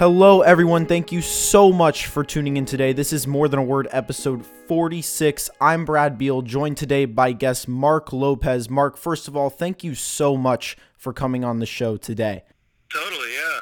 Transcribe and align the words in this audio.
Hello, 0.00 0.40
everyone. 0.40 0.86
Thank 0.86 1.12
you 1.12 1.20
so 1.20 1.70
much 1.70 2.06
for 2.06 2.24
tuning 2.24 2.56
in 2.56 2.64
today. 2.64 2.94
This 2.94 3.12
is 3.12 3.26
More 3.26 3.48
Than 3.48 3.58
a 3.58 3.62
Word, 3.62 3.86
episode 3.90 4.46
46. 4.46 5.50
I'm 5.60 5.84
Brad 5.84 6.16
Beal, 6.16 6.40
joined 6.40 6.78
today 6.78 7.04
by 7.04 7.32
guest 7.32 7.68
Mark 7.68 8.10
Lopez. 8.10 8.70
Mark, 8.70 8.96
first 8.96 9.28
of 9.28 9.36
all, 9.36 9.50
thank 9.50 9.84
you 9.84 9.94
so 9.94 10.38
much 10.38 10.78
for 10.96 11.12
coming 11.12 11.44
on 11.44 11.58
the 11.58 11.66
show 11.66 11.98
today. 11.98 12.44
Totally, 12.90 13.28
yeah. 13.34 13.60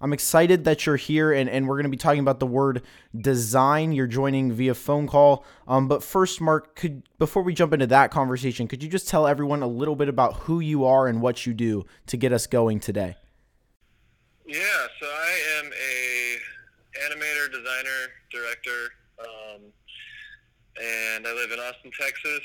I'm 0.00 0.12
excited 0.12 0.64
that 0.64 0.84
you're 0.84 0.96
here, 0.96 1.30
and, 1.30 1.48
and 1.48 1.68
we're 1.68 1.76
going 1.76 1.84
to 1.84 1.90
be 1.90 1.96
talking 1.96 2.18
about 2.18 2.40
the 2.40 2.46
word 2.48 2.82
design. 3.16 3.92
You're 3.92 4.08
joining 4.08 4.50
via 4.50 4.74
phone 4.74 5.06
call. 5.06 5.44
Um, 5.68 5.86
but 5.86 6.02
first, 6.02 6.40
Mark, 6.40 6.74
could 6.74 7.04
before 7.20 7.44
we 7.44 7.54
jump 7.54 7.72
into 7.72 7.86
that 7.86 8.10
conversation, 8.10 8.66
could 8.66 8.82
you 8.82 8.88
just 8.88 9.06
tell 9.06 9.28
everyone 9.28 9.62
a 9.62 9.68
little 9.68 9.94
bit 9.94 10.08
about 10.08 10.38
who 10.38 10.58
you 10.58 10.84
are 10.84 11.06
and 11.06 11.22
what 11.22 11.46
you 11.46 11.54
do 11.54 11.86
to 12.08 12.16
get 12.16 12.32
us 12.32 12.48
going 12.48 12.80
today? 12.80 13.14
Yeah, 14.52 14.86
so 15.00 15.06
I 15.06 15.60
am 15.60 15.72
a 15.72 16.36
animator, 17.08 17.50
designer, 17.50 18.12
director, 18.30 18.92
um, 19.18 19.62
and 20.76 21.26
I 21.26 21.32
live 21.32 21.52
in 21.52 21.58
Austin, 21.58 21.90
Texas. 21.98 22.42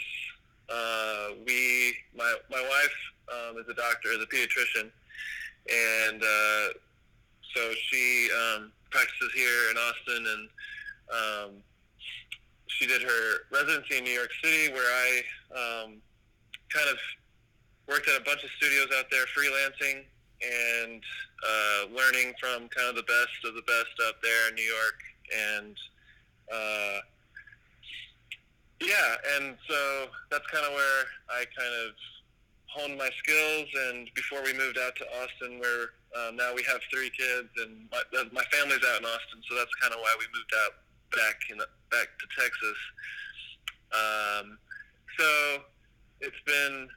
Uh, 0.69 1.35
we, 1.45 1.97
my 2.15 2.33
my 2.49 2.61
wife 2.61 2.97
um, 3.27 3.57
is 3.57 3.67
a 3.67 3.73
doctor, 3.73 4.07
is 4.13 4.23
a 4.23 4.25
pediatrician, 4.25 4.89
and 5.69 6.23
uh, 6.23 6.67
so 7.53 7.73
she 7.89 8.29
um, 8.31 8.71
practices 8.89 9.31
here 9.35 9.71
in 9.71 9.75
Austin, 9.75 10.25
and 10.31 10.49
um, 11.11 11.51
she 12.67 12.87
did 12.87 13.01
her 13.01 13.39
residency 13.51 13.97
in 13.97 14.05
New 14.05 14.11
York 14.11 14.31
City, 14.41 14.71
where 14.71 14.89
I 14.89 15.21
um, 15.51 15.95
kind 16.69 16.87
of 16.89 16.97
worked 17.89 18.07
at 18.07 18.15
a 18.15 18.23
bunch 18.23 18.45
of 18.45 18.49
studios 18.57 18.87
out 18.97 19.11
there, 19.11 19.25
freelancing 19.37 20.05
and 20.41 21.01
uh, 21.43 21.87
learning 21.95 22.33
from 22.39 22.67
kind 22.69 22.89
of 22.89 22.95
the 22.95 23.03
best 23.03 23.37
of 23.45 23.55
the 23.55 23.63
best 23.63 23.93
out 24.07 24.15
there 24.21 24.49
in 24.49 24.55
New 24.55 24.63
York, 24.63 24.99
and 25.33 25.75
uh, 26.51 26.99
yeah, 28.81 29.15
and 29.35 29.57
so 29.67 30.07
that's 30.29 30.45
kind 30.47 30.65
of 30.65 30.73
where 30.73 31.05
I 31.29 31.43
kind 31.57 31.73
of 31.85 31.93
honed 32.67 32.97
my 32.97 33.09
skills. 33.17 33.67
And 33.89 34.09
before 34.13 34.43
we 34.43 34.53
moved 34.53 34.77
out 34.77 34.95
to 34.97 35.05
Austin, 35.17 35.59
where 35.59 35.97
um, 36.15 36.35
now 36.35 36.53
we 36.53 36.63
have 36.63 36.79
three 36.93 37.09
kids, 37.09 37.49
and 37.57 37.89
my, 37.91 38.01
my 38.31 38.43
family's 38.51 38.83
out 38.93 38.99
in 38.99 39.05
Austin, 39.05 39.41
so 39.49 39.55
that's 39.55 39.73
kind 39.81 39.93
of 39.93 39.99
why 39.99 40.15
we 40.19 40.25
moved 40.37 40.53
out 40.65 40.73
back 41.11 41.35
in 41.49 41.57
the, 41.57 41.67
back 41.89 42.07
to 42.19 42.25
Texas. 42.37 42.79
Um, 43.93 44.57
so 45.17 45.63
it's 46.21 46.41
been 46.45 46.87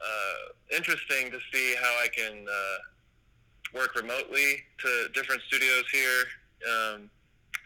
uh, 0.00 0.76
interesting 0.76 1.30
to 1.30 1.38
see 1.52 1.74
how 1.80 1.96
I 2.02 2.08
can 2.08 2.46
uh, 2.48 3.78
work 3.78 3.94
remotely 3.94 4.62
to 4.78 5.08
different 5.14 5.42
studios 5.42 5.84
here. 5.92 6.24
Um, 6.66 7.10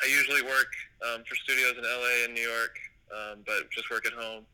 I 0.03 0.07
usually 0.07 0.43
work 0.43 0.73
um, 1.07 1.23
for 1.29 1.35
studios 1.37 1.75
in 1.79 1.85
LA 1.85 2.25
and 2.25 2.35
New 2.35 2.43
York, 2.43 2.77
um, 3.13 3.39
but 3.47 3.71
just 3.71 3.91
work 3.91 4.07
at 4.07 4.13
home. 4.13 4.45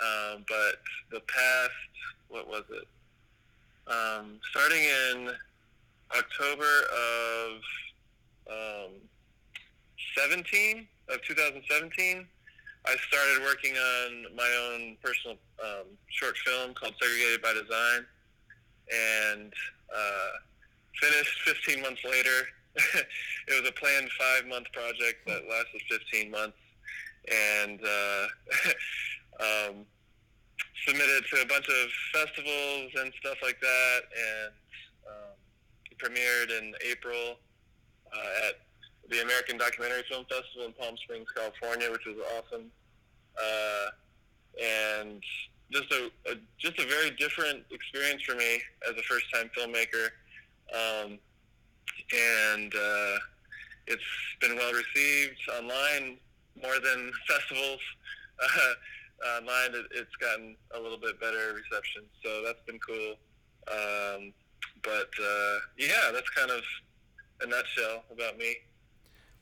Um, 0.00 0.44
but 0.48 0.80
the 1.10 1.20
past, 1.20 1.70
what 2.28 2.48
was 2.48 2.64
it? 2.70 2.88
Um, 3.86 4.40
starting 4.50 4.82
in 4.82 5.30
October 6.16 6.82
of 6.90 7.60
um, 8.50 8.92
17 10.16 10.86
of 11.08 11.22
2017, 11.22 12.26
I 12.84 12.96
started 13.08 13.42
working 13.44 13.74
on 13.76 14.36
my 14.36 14.48
own 14.66 14.96
personal 15.02 15.36
um, 15.62 15.86
short 16.08 16.36
film 16.38 16.74
called 16.74 16.94
Segregated 17.00 17.40
by 17.40 17.52
Design, 17.52 18.06
and 18.90 19.52
uh, 19.94 20.30
finished 21.00 21.42
15 21.42 21.82
months 21.82 22.00
later. 22.04 22.48
it 22.76 23.60
was 23.60 23.68
a 23.68 23.72
planned 23.72 24.10
five 24.18 24.48
month 24.48 24.66
project 24.72 25.26
that 25.26 25.42
lasted 25.48 25.82
15 25.90 26.30
months, 26.30 26.58
and 27.30 27.78
uh, 27.84 28.26
um, 29.70 29.86
submitted 30.84 31.24
to 31.30 31.42
a 31.42 31.46
bunch 31.46 31.68
of 31.68 31.88
festivals 32.12 32.90
and 32.98 33.12
stuff 33.20 33.38
like 33.42 33.60
that, 33.60 34.00
and 34.10 34.52
um, 35.06 35.36
premiered 36.02 36.50
in 36.58 36.74
April 36.90 37.38
uh, 38.12 38.48
at 38.48 38.54
the 39.12 39.22
American 39.22 39.58
Documentary 39.58 40.02
Film 40.08 40.24
Festival 40.24 40.66
in 40.66 40.72
Palm 40.72 40.96
Springs, 40.96 41.28
California, 41.36 41.90
which 41.92 42.06
was 42.06 42.16
awesome. 42.34 42.64
Uh, 43.36 43.86
and 44.60 45.22
just 45.70 45.92
a, 45.92 46.10
a, 46.30 46.34
just 46.58 46.78
a 46.78 46.86
very 46.86 47.10
different 47.16 47.64
experience 47.70 48.22
for 48.22 48.34
me 48.34 48.60
as 48.88 48.96
a 48.96 49.02
first 49.02 49.26
time 49.32 49.50
filmmaker. 49.56 50.08
Um, 50.72 51.18
and 52.12 52.74
uh, 52.74 53.16
it's 53.86 54.02
been 54.40 54.56
well 54.56 54.72
received 54.72 55.38
online 55.58 56.16
more 56.60 56.78
than 56.82 57.12
festivals. 57.28 57.80
Uh, 58.42 59.36
online, 59.38 59.74
it, 59.74 59.86
it's 59.92 60.16
gotten 60.16 60.56
a 60.74 60.80
little 60.80 60.98
bit 60.98 61.20
better 61.20 61.54
reception, 61.54 62.02
so 62.24 62.42
that's 62.44 62.60
been 62.66 62.78
cool. 62.80 63.14
Um, 63.68 64.32
but 64.82 65.10
uh, 65.20 65.58
yeah, 65.78 66.10
that's 66.12 66.28
kind 66.30 66.50
of 66.50 66.62
a 67.42 67.46
nutshell 67.46 68.04
about 68.10 68.38
me. 68.38 68.56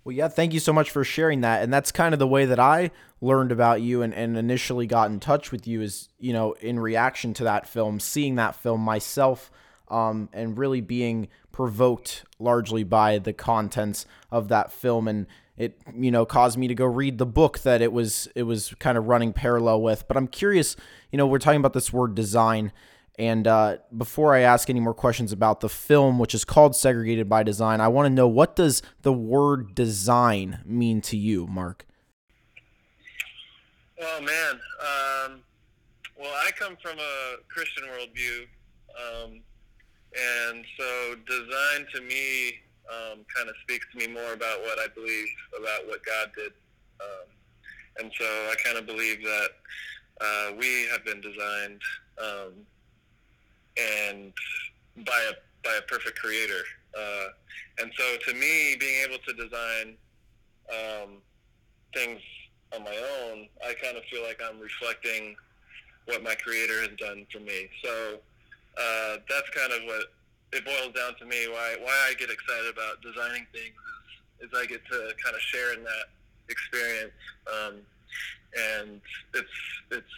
Well, 0.02 0.16
yeah, 0.16 0.28
thank 0.28 0.54
you 0.54 0.60
so 0.60 0.72
much 0.72 0.90
for 0.90 1.04
sharing 1.04 1.42
that. 1.42 1.62
And 1.62 1.72
that's 1.72 1.92
kind 1.92 2.14
of 2.14 2.18
the 2.18 2.26
way 2.26 2.46
that 2.46 2.58
I 2.58 2.90
learned 3.20 3.52
about 3.52 3.82
you 3.82 4.00
and, 4.00 4.14
and 4.14 4.36
initially 4.36 4.86
got 4.86 5.10
in 5.10 5.20
touch 5.20 5.52
with 5.52 5.66
you 5.66 5.82
is, 5.82 6.08
you 6.18 6.32
know, 6.32 6.52
in 6.54 6.78
reaction 6.78 7.34
to 7.34 7.44
that 7.44 7.68
film, 7.68 8.00
seeing 8.00 8.36
that 8.36 8.56
film 8.56 8.80
myself 8.80 9.50
um, 9.88 10.30
and 10.32 10.56
really 10.56 10.80
being 10.80 11.28
provoked 11.52 12.24
largely 12.38 12.82
by 12.82 13.18
the 13.18 13.34
contents 13.34 14.06
of 14.30 14.48
that 14.48 14.72
film. 14.72 15.06
And 15.06 15.26
it, 15.58 15.78
you 15.94 16.10
know, 16.10 16.24
caused 16.24 16.56
me 16.56 16.66
to 16.68 16.74
go 16.74 16.86
read 16.86 17.18
the 17.18 17.26
book 17.26 17.58
that 17.60 17.82
it 17.82 17.92
was, 17.92 18.26
it 18.34 18.44
was 18.44 18.74
kind 18.78 18.96
of 18.96 19.06
running 19.06 19.34
parallel 19.34 19.82
with. 19.82 20.08
But 20.08 20.16
I'm 20.16 20.28
curious, 20.28 20.76
you 21.12 21.18
know, 21.18 21.26
we're 21.26 21.38
talking 21.38 21.60
about 21.60 21.74
this 21.74 21.92
word 21.92 22.14
design 22.14 22.72
and 23.20 23.46
uh, 23.46 23.76
before 23.94 24.34
I 24.34 24.40
ask 24.40 24.70
any 24.70 24.80
more 24.80 24.94
questions 24.94 25.30
about 25.30 25.60
the 25.60 25.68
film, 25.68 26.18
which 26.18 26.34
is 26.34 26.42
called 26.42 26.74
Segregated 26.74 27.28
by 27.28 27.42
Design, 27.42 27.78
I 27.78 27.88
want 27.88 28.06
to 28.06 28.10
know 28.10 28.26
what 28.26 28.56
does 28.56 28.80
the 29.02 29.12
word 29.12 29.74
design 29.74 30.60
mean 30.64 31.02
to 31.02 31.18
you, 31.18 31.46
Mark? 31.46 31.86
Oh 34.00 34.20
man, 34.22 34.52
um, 34.80 35.42
well 36.18 36.32
I 36.32 36.50
come 36.58 36.78
from 36.82 36.98
a 36.98 37.36
Christian 37.48 37.84
worldview, 37.84 38.46
um, 38.96 39.42
and 40.48 40.64
so 40.78 41.14
design 41.28 41.86
to 41.94 42.00
me 42.00 42.54
um, 42.88 43.18
kind 43.36 43.50
of 43.50 43.54
speaks 43.60 43.86
to 43.92 43.98
me 43.98 44.06
more 44.06 44.32
about 44.32 44.62
what 44.62 44.78
I 44.78 44.86
believe 44.94 45.28
about 45.58 45.86
what 45.86 46.02
God 46.06 46.30
did, 46.34 46.52
um, 47.02 47.28
and 47.98 48.10
so 48.18 48.24
I 48.24 48.54
kind 48.64 48.78
of 48.78 48.86
believe 48.86 49.22
that 49.22 49.48
uh, 50.22 50.52
we 50.58 50.86
have 50.86 51.04
been 51.04 51.20
designed 51.20 51.82
um, 52.16 52.52
and 53.80 54.32
by 55.04 55.30
a 55.30 55.34
by 55.64 55.74
a 55.78 55.82
perfect 55.82 56.18
creator. 56.18 56.62
Uh, 56.98 57.28
and 57.80 57.92
so, 57.96 58.16
to 58.26 58.34
me, 58.34 58.76
being 58.78 59.04
able 59.04 59.18
to 59.26 59.32
design 59.34 59.96
um, 60.70 61.10
things 61.94 62.20
on 62.74 62.84
my 62.84 62.96
own, 62.96 63.48
I 63.64 63.74
kind 63.82 63.96
of 63.96 64.04
feel 64.04 64.22
like 64.22 64.40
I'm 64.42 64.60
reflecting 64.60 65.36
what 66.06 66.22
my 66.22 66.34
creator 66.34 66.80
has 66.80 66.96
done 66.98 67.26
for 67.32 67.40
me. 67.40 67.68
So 67.84 68.18
uh, 68.78 69.16
that's 69.28 69.48
kind 69.50 69.72
of 69.72 69.82
what 69.84 70.04
it 70.52 70.64
boils 70.64 70.92
down 70.94 71.14
to 71.18 71.26
me. 71.26 71.48
Why 71.48 71.76
why 71.80 71.94
I 72.08 72.14
get 72.14 72.30
excited 72.30 72.72
about 72.72 73.02
designing 73.02 73.46
things 73.52 73.74
is, 74.40 74.48
is 74.48 74.50
I 74.56 74.66
get 74.66 74.84
to 74.86 75.14
kind 75.22 75.34
of 75.34 75.40
share 75.40 75.74
in 75.74 75.84
that 75.84 76.06
experience, 76.48 77.12
um, 77.46 77.74
and 78.58 79.00
it's 79.34 79.56
it's 79.90 80.14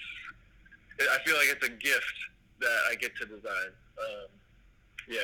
it, 0.98 1.08
I 1.10 1.22
feel 1.24 1.36
like 1.36 1.48
it's 1.48 1.66
a 1.66 1.70
gift 1.70 2.14
that 2.62 2.78
I 2.90 2.94
get 2.94 3.14
to 3.16 3.26
design. 3.26 3.72
Um, 3.98 4.28
yeah. 5.08 5.20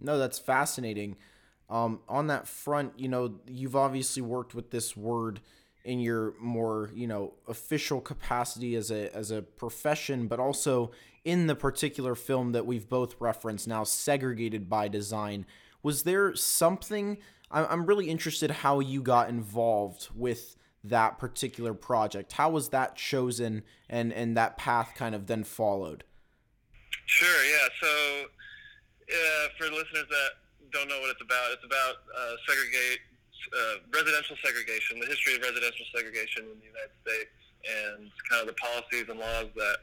No, 0.00 0.18
that's 0.18 0.38
fascinating. 0.38 1.16
Um, 1.68 2.00
on 2.08 2.28
that 2.28 2.46
front, 2.46 2.98
you 2.98 3.08
know, 3.08 3.40
you've 3.46 3.76
obviously 3.76 4.22
worked 4.22 4.54
with 4.54 4.70
this 4.70 4.96
word 4.96 5.40
in 5.84 6.00
your 6.00 6.34
more, 6.40 6.90
you 6.94 7.06
know, 7.06 7.34
official 7.46 8.00
capacity 8.00 8.74
as 8.74 8.90
a 8.90 9.14
as 9.14 9.30
a 9.30 9.42
profession, 9.42 10.28
but 10.28 10.38
also 10.38 10.90
in 11.24 11.46
the 11.46 11.54
particular 11.54 12.14
film 12.14 12.52
that 12.52 12.66
we've 12.66 12.88
both 12.88 13.16
referenced 13.20 13.68
now, 13.68 13.84
segregated 13.84 14.68
by 14.68 14.88
design. 14.88 15.44
Was 15.82 16.04
there 16.04 16.34
something? 16.34 17.18
I'm 17.50 17.86
really 17.86 18.10
interested 18.10 18.50
how 18.50 18.80
you 18.80 19.00
got 19.00 19.30
involved 19.30 20.08
with 20.14 20.56
that 20.84 21.18
particular 21.18 21.74
project? 21.74 22.32
How 22.32 22.50
was 22.50 22.70
that 22.70 22.96
chosen 22.96 23.62
and, 23.88 24.12
and 24.12 24.36
that 24.36 24.56
path 24.56 24.92
kind 24.94 25.14
of 25.14 25.26
then 25.26 25.44
followed? 25.44 26.04
Sure, 27.06 27.44
yeah. 27.44 27.68
So, 27.80 28.24
uh, 29.10 29.48
for 29.58 29.64
listeners 29.64 30.06
that 30.10 30.30
don't 30.72 30.88
know 30.88 31.00
what 31.00 31.10
it's 31.10 31.22
about, 31.22 31.52
it's 31.52 31.64
about 31.64 31.96
uh, 32.14 32.36
segregate 32.46 33.00
uh, 33.52 33.74
residential 33.92 34.36
segregation, 34.44 35.00
the 35.00 35.06
history 35.06 35.34
of 35.36 35.42
residential 35.42 35.86
segregation 35.94 36.44
in 36.44 36.58
the 36.60 36.66
United 36.66 36.92
States, 37.00 37.32
and 37.64 38.10
kind 38.28 38.42
of 38.42 38.46
the 38.46 38.58
policies 38.60 39.08
and 39.08 39.18
laws 39.18 39.48
that 39.56 39.78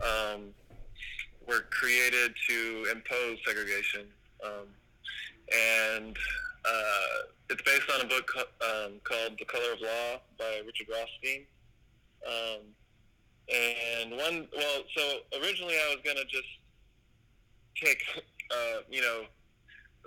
um, 0.00 0.40
were 1.46 1.66
created 1.70 2.34
to 2.48 2.86
impose 2.90 3.38
segregation. 3.46 4.06
Um, 4.44 4.68
and 5.52 6.16
uh, 6.64 7.28
it's 7.50 7.62
based 7.62 7.90
on 7.94 8.00
a 8.00 8.08
book 8.08 8.30
um, 8.36 9.00
called 9.04 9.38
The 9.38 9.44
Color 9.44 9.72
of 9.74 9.80
Law 9.80 10.20
by 10.38 10.62
Richard 10.64 10.88
Rothstein. 10.90 11.44
Um, 12.26 12.60
and 13.52 14.12
one, 14.12 14.48
well, 14.56 14.82
so 14.96 15.18
originally 15.42 15.74
I 15.74 15.94
was 15.94 15.98
gonna 16.04 16.24
just 16.24 16.48
take, 17.82 18.02
uh, 18.50 18.80
you 18.90 19.02
know, 19.02 19.24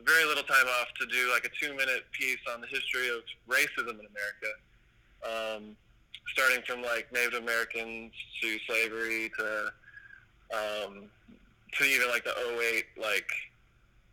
very 0.03 0.25
little 0.25 0.43
time 0.43 0.65
off 0.79 0.87
to 0.99 1.05
do 1.07 1.31
like 1.31 1.45
a 1.45 1.49
two-minute 1.61 2.05
piece 2.11 2.39
on 2.51 2.61
the 2.61 2.67
history 2.67 3.09
of 3.09 3.21
racism 3.47 3.99
in 3.99 4.07
America, 4.09 4.51
um, 5.23 5.75
starting 6.33 6.63
from 6.65 6.81
like 6.81 7.11
Native 7.13 7.41
Americans 7.41 8.13
to 8.41 8.57
slavery 8.67 9.31
to 9.37 9.71
um, 10.53 11.09
to 11.73 11.83
even 11.83 12.07
like 12.07 12.23
the 12.23 12.31
08 12.31 12.85
like 12.99 13.29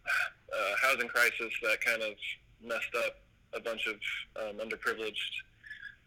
uh, 0.07 0.75
housing 0.83 1.09
crisis 1.09 1.53
that 1.63 1.81
kind 1.81 2.03
of 2.03 2.13
messed 2.65 2.95
up 3.07 3.17
a 3.55 3.61
bunch 3.61 3.87
of 3.87 3.97
um, 4.43 4.57
underprivileged 4.59 5.15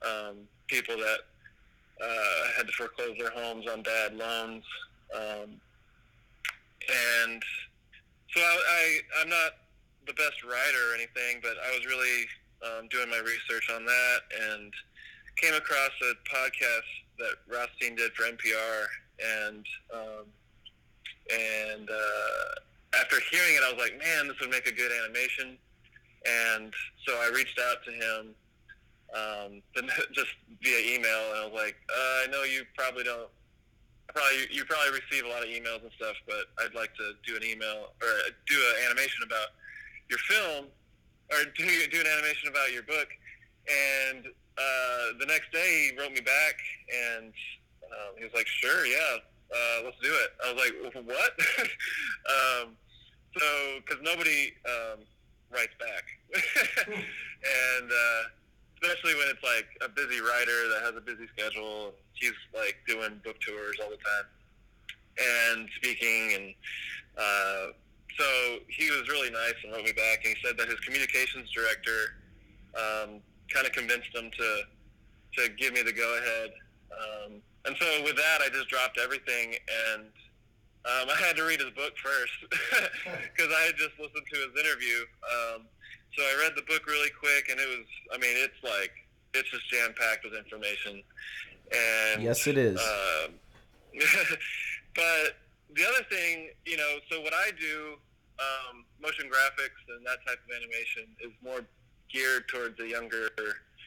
um, 0.06 0.36
people 0.68 0.96
that 0.98 1.20
uh, 2.02 2.48
had 2.58 2.68
to 2.68 2.74
foreclose 2.74 3.18
their 3.18 3.32
homes 3.32 3.66
on 3.68 3.82
bad 3.84 4.14
loans. 4.16 4.64
Um, 5.16 5.60
and 7.26 7.44
so 8.34 8.42
I, 8.42 8.60
I, 8.70 9.00
I'm 9.22 9.30
not 9.30 9.52
the 10.06 10.14
best 10.14 10.44
writer 10.44 10.92
or 10.92 10.96
anything, 10.96 11.40
but 11.42 11.56
I 11.66 11.76
was 11.76 11.86
really 11.86 12.26
um, 12.64 12.88
doing 12.90 13.10
my 13.10 13.20
research 13.20 13.70
on 13.74 13.86
that 13.86 14.20
and 14.52 14.74
came 15.36 15.54
across 15.54 15.92
a 16.02 16.14
podcast 16.30 16.90
that 17.20 17.36
Rothstein 17.48 17.96
did 17.96 18.12
for 18.14 18.24
NPR, 18.24 18.86
and 19.20 19.66
um, 19.94 20.26
and 21.32 21.90
uh, 21.90 23.00
after 23.00 23.18
hearing 23.32 23.56
it, 23.56 23.62
I 23.64 23.74
was 23.74 23.82
like, 23.82 24.00
man, 24.00 24.28
this 24.28 24.40
would 24.40 24.50
make 24.50 24.68
a 24.68 24.72
good 24.72 24.92
animation. 25.04 25.58
And 26.28 26.74
so 27.08 27.14
I 27.16 27.32
reached 27.34 27.60
out 27.60 27.78
to 27.86 27.92
him 27.92 28.36
um, 29.16 29.62
just 30.14 30.32
via 30.62 30.96
email, 30.96 31.24
and 31.32 31.40
I 31.40 31.44
was 31.46 31.54
like, 31.54 31.76
uh, 31.90 32.24
I 32.24 32.28
know 32.32 32.44
you 32.44 32.64
probably 32.76 33.04
don't. 33.04 33.30
Probably 34.08 34.48
you 34.52 34.64
probably 34.66 35.00
receive 35.00 35.26
a 35.26 35.30
lot 35.30 35.44
of 35.44 35.50
emails 35.50 35.84
and 35.84 35.92
stuff, 35.96 36.16
but 36.26 36.48
I'd 36.64 36.74
like 36.74 36.96
to 36.96 37.14
do 37.28 37.36
an 37.36 37.44
email 37.44 37.92
or 38.02 38.12
do 38.48 38.56
an 38.56 38.90
animation 38.90 39.24
about 39.24 39.52
your 40.10 40.20
film, 40.20 40.66
or 41.32 41.38
do 41.58 41.66
do 41.92 42.00
an 42.00 42.08
animation 42.08 42.50
about 42.50 42.72
your 42.74 42.84
book. 42.84 43.08
And 43.68 44.26
uh, 44.58 45.20
the 45.20 45.26
next 45.26 45.52
day, 45.52 45.92
he 45.92 46.00
wrote 46.00 46.14
me 46.14 46.22
back, 46.22 46.56
and 46.88 47.34
um, 47.84 48.16
he 48.18 48.24
was 48.24 48.34
like, 48.34 48.48
"Sure, 48.48 48.86
yeah, 48.86 49.20
uh, 49.52 49.84
let's 49.84 50.00
do 50.02 50.10
it." 50.12 50.30
I 50.44 50.54
was 50.54 50.64
like, 50.64 51.06
"What?" 51.06 51.32
um, 52.32 52.76
so, 53.38 53.46
because 53.86 54.02
nobody 54.02 54.54
um, 54.66 55.00
writes 55.52 55.76
back, 55.80 56.17
and 56.88 57.88
uh, 57.92 58.22
especially 58.82 59.16
when 59.16 59.28
it's 59.30 59.44
like 59.44 59.68
a 59.82 59.90
busy 59.90 60.20
writer 60.22 60.70
that 60.70 60.82
has 60.84 60.96
a 60.96 61.02
busy 61.02 61.28
schedule, 61.38 61.94
he's 62.14 62.38
like 62.54 62.78
doing 62.88 63.20
book 63.24 63.40
tours 63.40 63.78
all 63.82 63.90
the 63.90 63.98
time 63.98 64.28
and 65.18 65.68
speaking, 65.76 66.34
and 66.36 66.54
uh, 67.18 67.74
so 68.18 68.60
he 68.68 68.90
was 68.92 69.08
really 69.10 69.32
nice 69.32 69.56
and 69.64 69.74
wrote 69.74 69.86
me 69.86 69.94
back, 69.94 70.26
and 70.26 70.36
he 70.36 70.38
said 70.46 70.58
that 70.58 70.68
his 70.68 70.80
communications 70.82 71.50
director 71.52 72.22
um, 72.76 73.22
kind 73.54 73.66
of 73.66 73.72
convinced 73.74 74.14
him 74.14 74.30
to 74.38 74.62
to 75.38 75.50
give 75.58 75.74
me 75.74 75.82
the 75.82 75.94
go 75.94 76.18
ahead. 76.18 76.50
Um, 76.92 77.32
and 77.66 77.76
so 77.80 78.04
with 78.04 78.16
that, 78.16 78.40
I 78.42 78.50
just 78.50 78.70
dropped 78.70 78.98
everything 78.98 79.54
and 79.94 80.10
um, 80.88 81.10
I 81.12 81.20
had 81.20 81.36
to 81.36 81.44
read 81.44 81.60
his 81.60 81.72
book 81.72 81.92
first 82.00 82.32
because 82.48 83.52
I 83.52 83.62
had 83.68 83.76
just 83.76 84.00
listened 84.00 84.24
to 84.24 84.38
his 84.40 84.56
interview. 84.56 85.04
Um, 86.18 86.24
so 86.24 86.24
I 86.24 86.44
read 86.44 86.54
the 86.56 86.64
book 86.64 86.86
really 86.88 87.10
quick, 87.20 87.50
and 87.50 87.60
it 87.60 87.68
was, 87.68 87.86
I 88.14 88.18
mean, 88.18 88.36
it's 88.36 88.64
like, 88.64 88.92
it's 89.34 89.50
just 89.50 89.70
jam 89.70 89.94
packed 89.98 90.24
with 90.24 90.34
information. 90.34 91.04
And 91.72 92.24
yes, 92.24 92.48
it 92.48 92.58
is. 92.58 92.80
Uh, 92.80 93.28
but 94.96 95.38
the 95.76 95.84
other 95.84 96.04
thing, 96.10 96.50
you 96.66 96.78
know, 96.78 96.98
so 97.12 97.22
what 97.22 97.34
I 97.34 97.52
do, 97.60 97.98
um, 98.40 98.86
motion 99.02 99.26
graphics 99.26 99.96
and 99.96 100.06
that 100.06 100.20
type 100.26 100.40
of 100.44 100.56
animation 100.56 101.04
is 101.24 101.32
more 101.44 101.62
geared 102.12 102.48
towards 102.48 102.80
a 102.80 102.88
younger 102.88 103.30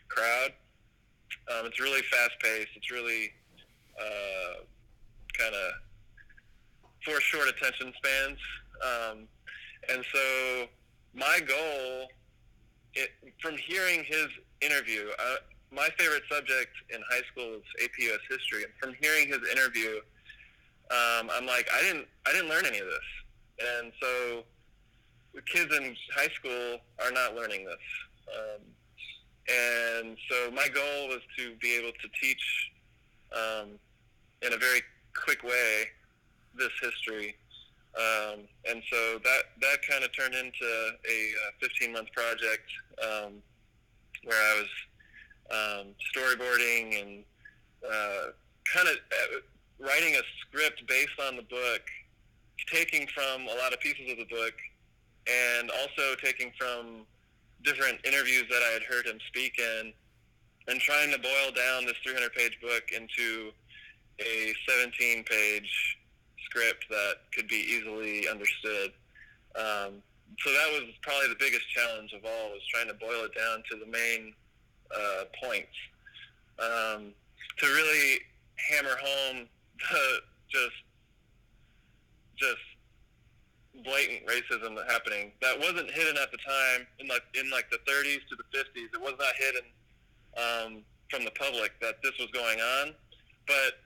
crowd. 0.09 0.53
Um, 1.51 1.67
it's 1.67 1.81
really 1.81 2.03
fast 2.03 2.33
paced. 2.41 2.71
It's 2.77 2.91
really 2.91 3.31
uh, 3.99 4.63
kind 5.39 5.55
of 5.55 5.73
for 7.05 7.21
short 7.21 7.49
attention 7.49 7.93
spans. 7.97 8.39
Um, 8.83 9.29
and 9.89 10.05
so 10.13 10.67
my 11.15 11.41
goal, 11.41 12.09
it, 12.95 13.11
from 13.41 13.57
hearing 13.57 14.05
his 14.05 14.29
interview, 14.61 15.09
uh, 15.19 15.37
my 15.73 15.89
favorite 15.99 16.23
subject 16.31 16.73
in 16.93 17.01
high 17.11 17.23
school 17.31 17.55
is 17.55 17.85
AP 17.85 17.91
US 18.11 18.21
history. 18.29 18.65
And 18.65 18.73
from 18.81 18.95
hearing 19.01 19.29
his 19.29 19.39
interview, 19.51 20.01
um, 20.91 21.31
I'm 21.33 21.47
like, 21.47 21.69
I 21.73 21.83
didn't, 21.83 22.07
I 22.27 22.33
didn't 22.33 22.49
learn 22.49 22.67
any 22.67 22.79
of 22.79 22.87
this. 22.87 23.79
And 23.81 23.93
so 24.01 24.45
kids 25.47 25.75
in 25.75 25.95
high 26.15 26.29
school 26.35 26.79
are 27.05 27.13
not 27.13 27.35
learning 27.35 27.65
this. 27.65 27.77
Um, 28.35 28.63
and 29.49 30.17
so 30.31 30.51
my 30.51 30.69
goal 30.69 31.09
was 31.09 31.21
to 31.39 31.55
be 31.61 31.77
able 31.77 31.93
to 31.93 32.09
teach 32.21 32.71
um, 33.33 33.71
in 34.43 34.53
a 34.53 34.57
very 34.57 34.83
quick 35.15 35.43
way 35.43 35.85
this 36.57 36.71
history. 36.83 37.37
Um, 37.97 38.47
and 38.69 38.83
so 38.91 39.19
that, 39.25 39.43
that 39.61 39.79
kind 39.89 40.05
of 40.05 40.15
turned 40.17 40.35
into 40.35 40.65
a 41.09 41.35
15 41.61 41.93
month 41.93 42.13
project 42.13 42.71
um, 43.03 43.43
where 44.25 44.39
I 44.39 44.63
was 44.63 44.71
um, 45.51 45.87
storyboarding 46.15 47.03
and 47.03 47.25
uh, 47.85 48.31
kind 48.73 48.89
of 48.89 48.95
uh, 48.95 49.41
writing 49.81 50.15
a 50.15 50.23
script 50.41 50.87
based 50.87 51.19
on 51.27 51.37
the 51.37 51.43
book, 51.43 51.83
taking 52.73 53.07
from 53.09 53.43
a 53.43 53.55
lot 53.59 53.73
of 53.73 53.81
pieces 53.81 54.13
of 54.13 54.19
the 54.19 54.27
book, 54.27 54.55
and 55.27 55.71
also 55.71 56.15
taking 56.23 56.53
from 56.59 57.07
different 57.65 57.99
interviews 58.05 58.45
that 58.49 58.63
I 58.71 58.73
had 58.73 58.83
heard 58.83 59.07
him 59.07 59.19
speak 59.27 59.59
in, 59.59 59.93
and 60.69 60.81
trying 60.81 61.11
to 61.11 61.19
boil 61.19 61.51
down 61.57 61.87
this 61.87 61.97
300 62.05 62.33
page 62.35 62.59
book 62.63 62.85
into 62.95 63.51
a 64.21 64.55
17 64.69 65.25
page 65.25 65.99
script 66.51 66.85
that 66.91 67.15
could 67.35 67.49
be 67.49 67.57
easily 67.57 68.29
understood. 68.29 68.93
Um, 69.55 70.03
so 70.45 70.51
that 70.51 70.69
was 70.73 70.83
probably 71.03 71.29
the 71.29 71.39
biggest 71.39 71.69
challenge 71.71 72.13
of 72.13 72.25
all 72.25 72.51
was 72.51 72.63
trying 72.73 72.89
to 72.89 72.95
boil 72.95 73.25
it 73.25 73.33
down 73.37 73.63
to 73.71 73.77
the 73.79 73.91
main 73.91 74.35
uh, 74.95 75.25
points 75.43 75.75
um, 76.59 77.13
to 77.59 77.67
really 77.67 78.21
hammer 78.57 78.97
home 79.01 79.49
the 79.79 80.21
just 80.51 80.77
just 82.37 83.85
blatant 83.85 84.27
racism 84.27 84.75
that 84.77 84.91
happening 84.91 85.33
that 85.41 85.59
wasn't 85.59 85.89
hidden 85.91 86.17
at 86.21 86.31
the 86.31 86.39
time 86.39 86.87
in 86.99 87.09
like 87.09 87.23
in 87.35 87.51
like 87.51 87.71
the 87.71 87.79
30s 87.91 88.21
to 88.29 88.37
the 88.37 88.59
50s. 88.59 88.93
It 88.93 89.01
was 89.01 89.15
not 89.19 89.35
hidden 89.39 89.67
um, 90.37 90.83
from 91.11 91.25
the 91.25 91.31
public 91.33 91.73
that 91.81 92.03
this 92.03 92.13
was 92.19 92.29
going 92.33 92.61
on, 92.61 92.95
but 93.47 93.81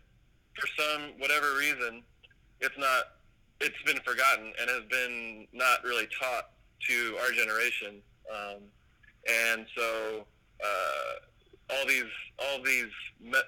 for 0.59 0.69
some 0.79 1.13
whatever 1.19 1.57
reason, 1.57 2.03
it's 2.65 2.79
not. 2.79 3.05
It's 3.61 3.81
been 3.87 4.03
forgotten 4.05 4.53
and 4.61 4.69
has 4.69 4.85
been 4.91 5.47
not 5.53 5.85
really 5.85 6.09
taught 6.21 6.51
to 6.89 7.17
our 7.23 7.31
generation, 7.31 8.03
um, 8.29 8.61
and 9.31 9.67
so 9.77 10.27
uh, 10.63 11.75
all 11.75 11.87
these 11.87 12.11
all 12.39 12.63
these 12.63 12.91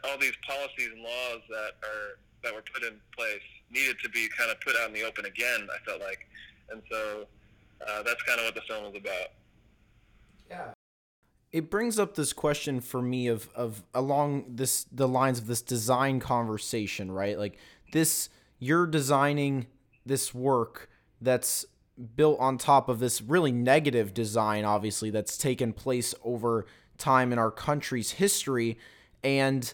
all 0.04 0.18
these 0.18 0.36
policies 0.46 0.90
and 0.92 1.02
laws 1.02 1.40
that 1.50 1.72
are 1.82 2.18
that 2.42 2.54
were 2.54 2.62
put 2.72 2.82
in 2.82 2.94
place 3.16 3.42
needed 3.70 3.96
to 4.02 4.08
be 4.10 4.28
kind 4.36 4.50
of 4.50 4.60
put 4.60 4.76
out 4.76 4.88
in 4.88 4.94
the 4.94 5.02
open 5.02 5.26
again. 5.26 5.68
I 5.72 5.84
felt 5.84 6.00
like, 6.00 6.20
and 6.70 6.82
so 6.90 7.26
uh, 7.86 8.02
that's 8.02 8.22
kind 8.22 8.38
of 8.38 8.46
what 8.46 8.54
the 8.54 8.62
film 8.62 8.84
was 8.84 8.94
about. 8.96 9.28
Yeah. 10.48 10.72
It 11.52 11.70
brings 11.70 11.98
up 11.98 12.14
this 12.14 12.32
question 12.32 12.80
for 12.80 13.00
me 13.02 13.28
of 13.28 13.48
of 13.54 13.82
along 13.94 14.44
this 14.48 14.84
the 14.92 15.08
lines 15.08 15.38
of 15.38 15.46
this 15.46 15.62
design 15.62 16.20
conversation, 16.20 17.10
right? 17.10 17.38
Like 17.38 17.58
this, 17.92 18.28
you're 18.58 18.86
designing 18.86 19.66
this 20.04 20.34
work 20.34 20.88
that's 21.20 21.66
built 22.14 22.38
on 22.40 22.58
top 22.58 22.88
of 22.88 22.98
this 22.98 23.22
really 23.22 23.52
negative 23.52 24.12
design, 24.12 24.64
obviously 24.64 25.10
that's 25.10 25.38
taken 25.38 25.72
place 25.72 26.14
over 26.22 26.66
time 26.98 27.32
in 27.32 27.38
our 27.38 27.50
country's 27.50 28.12
history, 28.12 28.78
and 29.24 29.72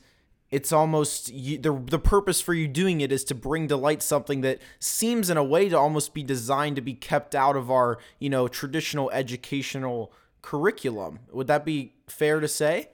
it's 0.51 0.73
almost 0.73 1.33
you, 1.33 1.59
the 1.59 1.73
the 1.73 1.99
purpose 1.99 2.41
for 2.41 2.55
you 2.55 2.69
doing 2.69 3.01
it 3.01 3.11
is 3.11 3.25
to 3.25 3.35
bring 3.35 3.69
to 3.69 3.77
light 3.77 4.03
something 4.03 4.43
that 4.43 4.61
seems 4.79 5.31
in 5.31 5.37
a 5.37 5.45
way 5.45 5.69
to 5.69 5.79
almost 5.79 6.15
be 6.15 6.23
designed 6.23 6.77
to 6.77 6.83
be 6.83 6.95
kept 6.95 7.35
out 7.35 7.57
of 7.57 7.71
our 7.71 7.99
you 8.19 8.29
know 8.29 8.49
traditional 8.49 9.11
educational 9.11 10.12
curriculum. 10.43 11.21
Would 11.33 11.47
that 11.47 11.65
be 11.65 11.95
fair 12.07 12.41
to 12.41 12.49
say? 12.49 12.91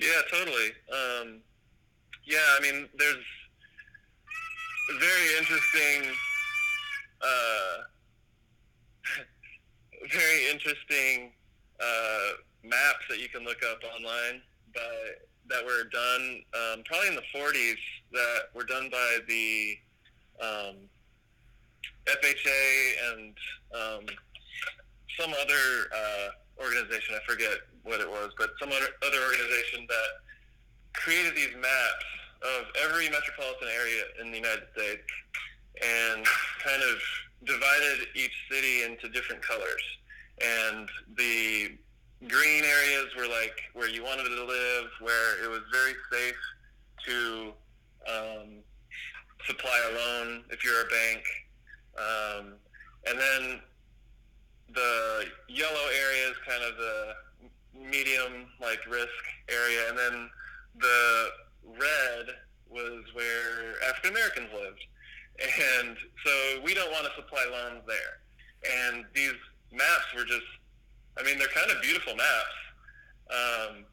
Yeah, 0.00 0.20
totally. 0.30 0.70
Um, 0.90 1.40
yeah, 2.24 2.38
I 2.58 2.60
mean, 2.62 2.88
there's 2.98 3.24
very 4.98 5.38
interesting, 5.38 6.16
uh, 7.22 7.76
interesting 10.52 11.32
uh, 11.80 12.28
maps 12.64 13.04
that 13.08 13.20
you 13.20 13.28
can 13.28 13.44
look 13.44 13.58
up 13.70 13.80
online 13.94 14.42
by, 14.74 14.80
that 15.48 15.64
were 15.64 15.84
done 15.92 16.42
um, 16.54 16.82
probably 16.84 17.08
in 17.08 17.14
the 17.14 17.22
40s 17.34 17.76
that 18.12 18.40
were 18.54 18.64
done 18.64 18.88
by 18.90 19.18
the 19.28 19.76
um, 20.42 20.76
FHA 22.06 23.12
and 23.12 23.36
um, 23.74 24.06
some 25.18 25.32
other 25.40 25.90
uh, 25.94 26.28
organization. 26.62 27.14
I 27.14 27.30
forget 27.30 27.58
what 27.82 28.00
it 28.00 28.08
was, 28.08 28.30
but 28.38 28.50
some 28.58 28.70
other 28.70 29.18
organization 29.22 29.86
that 29.88 30.10
created 30.94 31.34
these 31.34 31.54
maps 31.60 32.04
of 32.42 32.66
every 32.84 33.08
metropolitan 33.08 33.68
area 33.68 34.02
in 34.20 34.30
the 34.30 34.38
United 34.38 34.64
States 34.74 35.06
and 35.82 36.26
kind 36.64 36.82
of 36.82 36.98
divided 37.44 38.06
each 38.14 38.32
city 38.50 38.82
into 38.82 39.08
different 39.08 39.42
colors. 39.42 39.82
And 40.42 40.88
the 41.16 41.72
green 42.28 42.64
areas 42.64 43.08
were 43.16 43.28
like 43.28 43.56
where 43.74 43.88
you 43.88 44.02
wanted 44.02 44.24
to 44.24 44.44
live, 44.44 44.86
where 45.00 45.44
it 45.44 45.50
was 45.50 45.60
very 45.72 45.94
safe 46.12 46.34
to 47.06 47.52
um, 48.08 48.48
supply 49.46 49.80
a 49.90 49.94
loan 49.94 50.44
if 50.50 50.64
you're 50.64 50.82
a 50.82 50.88
bank. 50.88 51.22
Um, 51.96 52.52
and 53.06 53.18
then 53.18 53.60
the 54.74 55.26
yellow 55.48 55.86
area 55.98 56.28
is 56.28 56.36
kind 56.46 56.62
of 56.62 56.76
the 56.76 57.90
medium 57.90 58.46
like 58.60 58.80
risk 58.88 59.08
area, 59.48 59.88
and 59.88 59.98
then 59.98 60.30
the 60.78 61.28
red 61.64 62.26
was 62.68 63.04
where 63.14 63.74
African 63.88 64.10
Americans 64.10 64.48
lived. 64.54 64.84
And 65.40 65.96
so 66.24 66.60
we 66.64 66.74
don't 66.74 66.90
want 66.92 67.06
to 67.06 67.12
supply 67.16 67.44
loans 67.50 67.82
there. 67.86 68.20
And 68.90 69.04
these 69.14 69.34
maps 69.72 70.14
were 70.14 70.24
just, 70.24 70.46
I 71.18 71.22
mean, 71.22 71.38
they're 71.38 71.48
kind 71.48 71.70
of 71.70 71.80
beautiful 71.82 72.14
maps. 72.14 72.58
Um, 73.30 73.84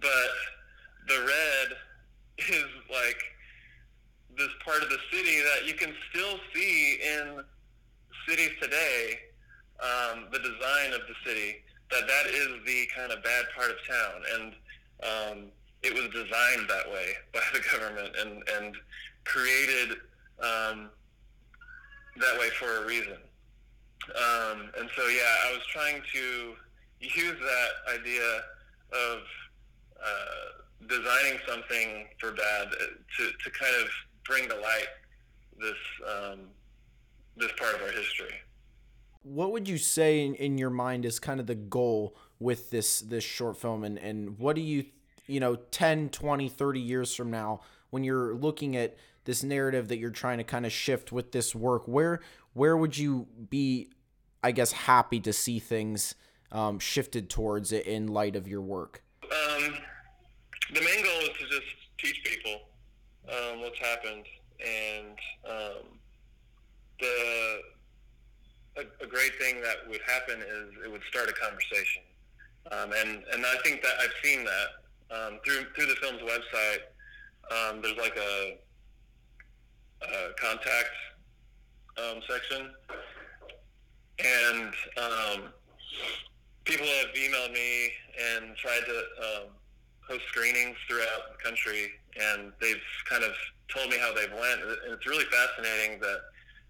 but 0.00 0.30
the 1.08 1.18
red 1.18 1.76
is 2.48 2.70
like 2.90 3.22
this 4.36 4.50
part 4.64 4.82
of 4.82 4.88
the 4.88 4.98
city 5.10 5.40
that 5.40 5.66
you 5.66 5.74
can 5.74 5.92
still 6.10 6.38
see 6.54 6.98
in 7.02 7.42
cities 8.28 8.52
today, 8.62 9.18
um, 9.82 10.26
the 10.32 10.38
design 10.38 10.92
of 10.92 11.00
the 11.08 11.14
city, 11.26 11.56
that 11.90 12.06
that 12.06 12.26
is 12.26 12.48
the 12.64 12.88
kind 12.94 13.12
of 13.12 13.22
bad 13.24 13.44
part 13.56 13.70
of 13.70 13.76
town. 13.88 14.22
And 14.34 14.52
um, 15.02 15.50
it 15.82 15.94
was 15.94 16.04
designed 16.12 16.68
that 16.68 16.90
way 16.92 17.12
by 17.32 17.40
the 17.52 17.60
government 17.72 18.14
and, 18.18 18.42
and 18.58 18.76
created 19.24 19.90
um, 20.40 20.90
that 22.18 22.38
way 22.38 22.50
for 22.50 22.82
a 22.82 22.86
reason. 22.86 23.16
Um, 24.08 24.70
and 24.78 24.88
so, 24.96 25.06
yeah, 25.08 25.34
I 25.48 25.52
was 25.52 25.62
trying 25.72 26.02
to 26.12 26.54
use 27.00 27.36
that 27.38 27.98
idea 28.00 28.42
of 28.92 29.18
uh, 30.02 30.88
designing 30.88 31.38
something 31.46 32.06
for 32.18 32.32
bad 32.32 32.70
to, 32.70 33.30
to 33.44 33.50
kind 33.50 33.74
of 33.82 33.88
bring 34.24 34.48
to 34.48 34.54
light 34.56 34.88
this 35.58 35.76
um, 36.08 36.38
this 37.36 37.52
part 37.58 37.74
of 37.74 37.82
our 37.82 37.92
history. 37.92 38.34
What 39.22 39.52
would 39.52 39.68
you 39.68 39.78
say 39.78 40.24
in, 40.24 40.34
in 40.34 40.58
your 40.58 40.70
mind 40.70 41.04
is 41.04 41.18
kind 41.18 41.40
of 41.40 41.46
the 41.46 41.54
goal 41.54 42.16
with 42.38 42.70
this 42.70 43.00
this 43.00 43.24
short 43.24 43.58
film 43.58 43.84
and, 43.84 43.98
and 43.98 44.38
what 44.38 44.56
do 44.56 44.62
you 44.62 44.86
you 45.30 45.40
know 45.40 45.56
10 45.56 46.10
20 46.10 46.48
30 46.48 46.80
years 46.80 47.14
from 47.14 47.30
now 47.30 47.60
when 47.90 48.04
you're 48.04 48.34
looking 48.34 48.76
at 48.76 48.96
this 49.24 49.42
narrative 49.42 49.88
that 49.88 49.98
you're 49.98 50.10
trying 50.10 50.38
to 50.38 50.44
kind 50.44 50.66
of 50.66 50.72
shift 50.72 51.12
with 51.12 51.32
this 51.32 51.54
work 51.54 51.86
where 51.86 52.20
where 52.52 52.76
would 52.76 52.96
you 52.98 53.26
be 53.48 53.88
i 54.42 54.50
guess 54.50 54.72
happy 54.72 55.20
to 55.20 55.32
see 55.32 55.58
things 55.58 56.14
um, 56.52 56.78
shifted 56.78 57.30
towards 57.30 57.72
it 57.72 57.86
in 57.86 58.08
light 58.08 58.36
of 58.36 58.48
your 58.48 58.62
work? 58.62 59.02
Um, 59.24 59.74
the 60.74 60.80
main 60.80 61.02
goal 61.02 61.20
is 61.22 61.30
to 61.38 61.46
just 61.48 61.66
teach 61.98 62.22
people 62.24 62.62
um, 63.28 63.60
what's 63.60 63.78
happened 63.78 64.24
and 64.64 65.18
um, 65.48 65.98
the 66.98 67.60
a, 68.76 69.04
a, 69.04 69.06
great 69.06 69.34
thing 69.40 69.60
that 69.62 69.88
would 69.88 70.00
happen 70.06 70.40
is 70.40 70.74
it 70.84 70.90
would 70.90 71.02
start 71.08 71.28
a 71.28 71.32
conversation. 71.32 72.02
Um, 72.70 72.92
and 72.92 73.22
and 73.32 73.46
I 73.46 73.56
think 73.64 73.82
that 73.82 73.94
I've 74.00 74.12
seen 74.22 74.44
that 74.44 74.68
um, 75.10 75.40
through 75.44 75.64
through 75.74 75.86
the 75.86 75.96
film's 75.96 76.22
website. 76.22 76.82
Um, 77.50 77.82
there's 77.82 77.96
like 77.96 78.16
a, 78.16 78.58
a 80.04 80.32
contact 80.40 80.90
um, 81.98 82.20
section, 82.28 82.70
and 84.18 84.74
um, 84.96 85.42
people 86.64 86.86
have 86.86 87.14
emailed 87.14 87.52
me 87.52 87.90
and 88.36 88.56
tried 88.56 88.82
to 88.86 88.98
um, 88.98 89.48
host 90.06 90.22
screenings 90.28 90.76
throughout 90.88 91.36
the 91.36 91.42
country, 91.42 91.90
and 92.20 92.52
they've 92.60 92.76
kind 93.08 93.24
of 93.24 93.32
told 93.74 93.90
me 93.90 93.98
how 93.98 94.14
they've 94.14 94.32
went. 94.32 94.60
And 94.62 94.92
it's 94.92 95.06
really 95.06 95.24
fascinating 95.24 96.00
that 96.00 96.18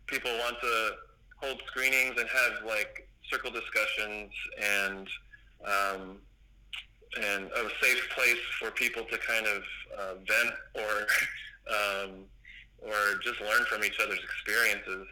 people 0.06 0.30
want 0.38 0.56
to 0.60 0.90
hold 1.36 1.60
screenings 1.66 2.14
and 2.18 2.28
have 2.28 2.64
like 2.66 3.08
circle 3.30 3.50
discussions 3.50 4.30
and 4.60 5.08
um, 5.64 6.18
and 7.16 7.44
a 7.44 7.68
safe 7.82 8.08
place 8.14 8.38
for 8.58 8.70
people 8.70 9.04
to 9.04 9.18
kind 9.18 9.46
of 9.46 9.62
uh, 9.98 10.14
vent 10.14 10.54
or 10.76 11.06
um, 11.74 12.10
or 12.82 13.18
just 13.22 13.40
learn 13.40 13.64
from 13.66 13.84
each 13.84 13.98
other's 14.02 14.20
experiences. 14.22 15.06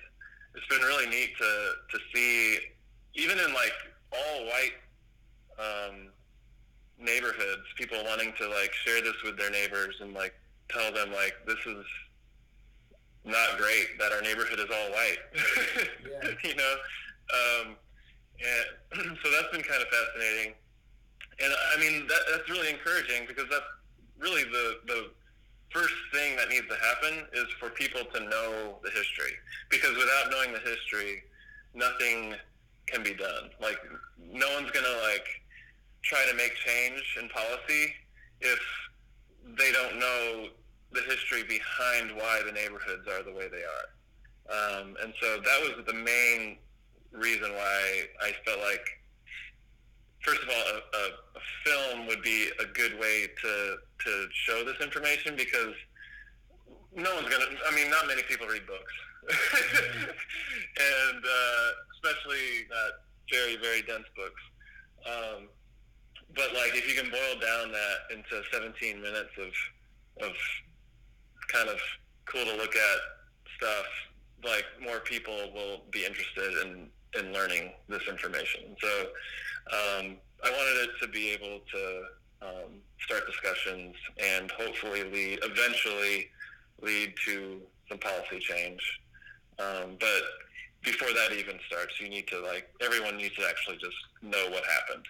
It's 0.54 0.66
been 0.68 0.86
really 0.86 1.06
neat 1.06 1.36
to 1.38 1.72
to 1.90 1.98
see, 2.14 2.58
even 3.14 3.38
in 3.38 3.52
like 3.52 3.74
all 4.12 4.46
white 4.46 4.74
um, 5.58 6.08
neighborhoods, 6.98 7.62
people 7.76 7.98
wanting 8.04 8.32
to 8.38 8.48
like 8.48 8.72
share 8.84 9.02
this 9.02 9.16
with 9.24 9.36
their 9.36 9.50
neighbors 9.50 9.96
and 10.00 10.14
like 10.14 10.34
tell 10.70 10.92
them 10.92 11.12
like 11.12 11.34
this 11.46 11.58
is 11.66 11.84
not 13.24 13.58
great 13.58 13.98
that 13.98 14.12
our 14.12 14.22
neighborhood 14.22 14.58
is 14.58 14.66
all 14.72 14.90
white. 14.92 15.18
yeah. 16.22 16.30
you 16.44 16.54
know, 16.54 16.74
um, 17.34 17.76
and 18.40 19.16
so 19.22 19.30
that's 19.30 19.52
been 19.52 19.62
kind 19.62 19.82
of 19.82 19.88
fascinating 19.88 20.54
and 21.40 21.52
I 21.76 21.80
mean 21.80 22.06
that, 22.06 22.20
that's 22.30 22.50
really 22.50 22.70
encouraging 22.70 23.26
because 23.26 23.46
that's 23.50 23.64
really 24.18 24.44
the 24.44 24.78
the 24.86 25.10
first 25.70 25.94
thing 26.12 26.36
that 26.36 26.48
needs 26.48 26.66
to 26.68 26.76
happen 26.76 27.26
is 27.34 27.46
for 27.60 27.70
people 27.70 28.00
to 28.14 28.20
know 28.20 28.78
the 28.82 28.90
history 28.90 29.32
because 29.70 29.90
without 29.96 30.30
knowing 30.30 30.52
the 30.52 30.60
history, 30.60 31.22
nothing 31.74 32.34
can 32.86 33.02
be 33.02 33.14
done. 33.14 33.50
Like 33.60 33.78
no 34.18 34.50
one's 34.54 34.70
gonna 34.70 34.96
like 35.02 35.26
try 36.02 36.24
to 36.30 36.36
make 36.36 36.54
change 36.54 37.18
in 37.20 37.28
policy 37.28 37.94
if 38.40 38.60
they 39.58 39.72
don't 39.72 39.98
know 39.98 40.48
the 40.92 41.02
history 41.02 41.42
behind 41.44 42.16
why 42.16 42.42
the 42.44 42.52
neighborhoods 42.52 43.06
are 43.08 43.22
the 43.22 43.32
way 43.32 43.48
they 43.48 43.62
are. 43.62 44.80
Um, 44.80 44.96
and 45.02 45.12
so 45.20 45.40
that 45.40 45.60
was 45.62 45.84
the 45.86 45.92
main 45.92 46.56
reason 47.12 47.52
why 47.52 48.04
I 48.22 48.32
felt 48.44 48.60
like 48.60 48.97
first 50.20 50.42
of 50.42 50.48
all, 50.48 50.54
a, 50.54 50.96
a, 50.96 51.04
a, 51.38 51.42
film 51.64 52.06
would 52.06 52.22
be 52.22 52.48
a 52.60 52.66
good 52.66 52.98
way 52.98 53.28
to 53.42 53.76
to 54.04 54.28
show 54.32 54.64
this 54.64 54.76
information 54.80 55.36
because 55.36 55.74
no 56.94 57.14
one's 57.14 57.28
gonna. 57.28 57.46
I 57.70 57.74
mean, 57.74 57.90
not 57.90 58.06
many 58.06 58.22
people 58.22 58.46
read 58.46 58.66
books, 58.66 58.92
and 59.28 61.24
uh, 61.24 61.68
especially 61.94 62.66
not 62.70 62.92
very 63.30 63.56
very 63.56 63.82
dense 63.82 64.06
books. 64.16 64.42
Um, 65.06 65.48
but 66.34 66.52
like, 66.54 66.74
if 66.74 66.88
you 66.88 67.00
can 67.00 67.10
boil 67.10 67.40
down 67.40 67.72
that 67.72 68.16
into 68.16 68.42
17 68.52 69.00
minutes 69.00 69.30
of 69.38 70.26
of 70.26 70.32
kind 71.48 71.68
of 71.68 71.78
cool 72.26 72.44
to 72.44 72.56
look 72.56 72.74
at 72.76 72.98
stuff, 73.56 73.86
like 74.44 74.64
more 74.82 75.00
people 75.00 75.52
will 75.54 75.82
be 75.90 76.04
interested 76.04 76.66
in 76.66 76.88
in 77.18 77.32
learning 77.32 77.72
this 77.88 78.02
information. 78.08 78.76
So 78.80 79.06
um, 79.72 80.16
I 80.44 80.50
wanted 80.50 80.88
it 80.88 80.90
to 81.02 81.08
be 81.08 81.30
able 81.30 81.60
to 81.72 82.02
um, 82.42 82.80
start 83.00 83.26
discussions 83.26 83.94
and 84.22 84.50
hopefully 84.52 85.04
lead, 85.04 85.40
eventually 85.42 86.28
lead 86.80 87.14
to 87.24 87.60
some 87.88 87.98
policy 87.98 88.38
change. 88.38 88.80
Um, 89.58 89.96
but 89.98 90.22
before 90.84 91.08
that 91.08 91.32
even 91.32 91.58
starts, 91.66 92.00
you 92.00 92.08
need 92.08 92.26
to 92.28 92.40
like 92.40 92.68
everyone 92.80 93.16
needs 93.16 93.34
to 93.36 93.46
actually 93.48 93.76
just 93.76 93.96
know 94.22 94.50
what 94.50 94.62
happened. 94.64 95.04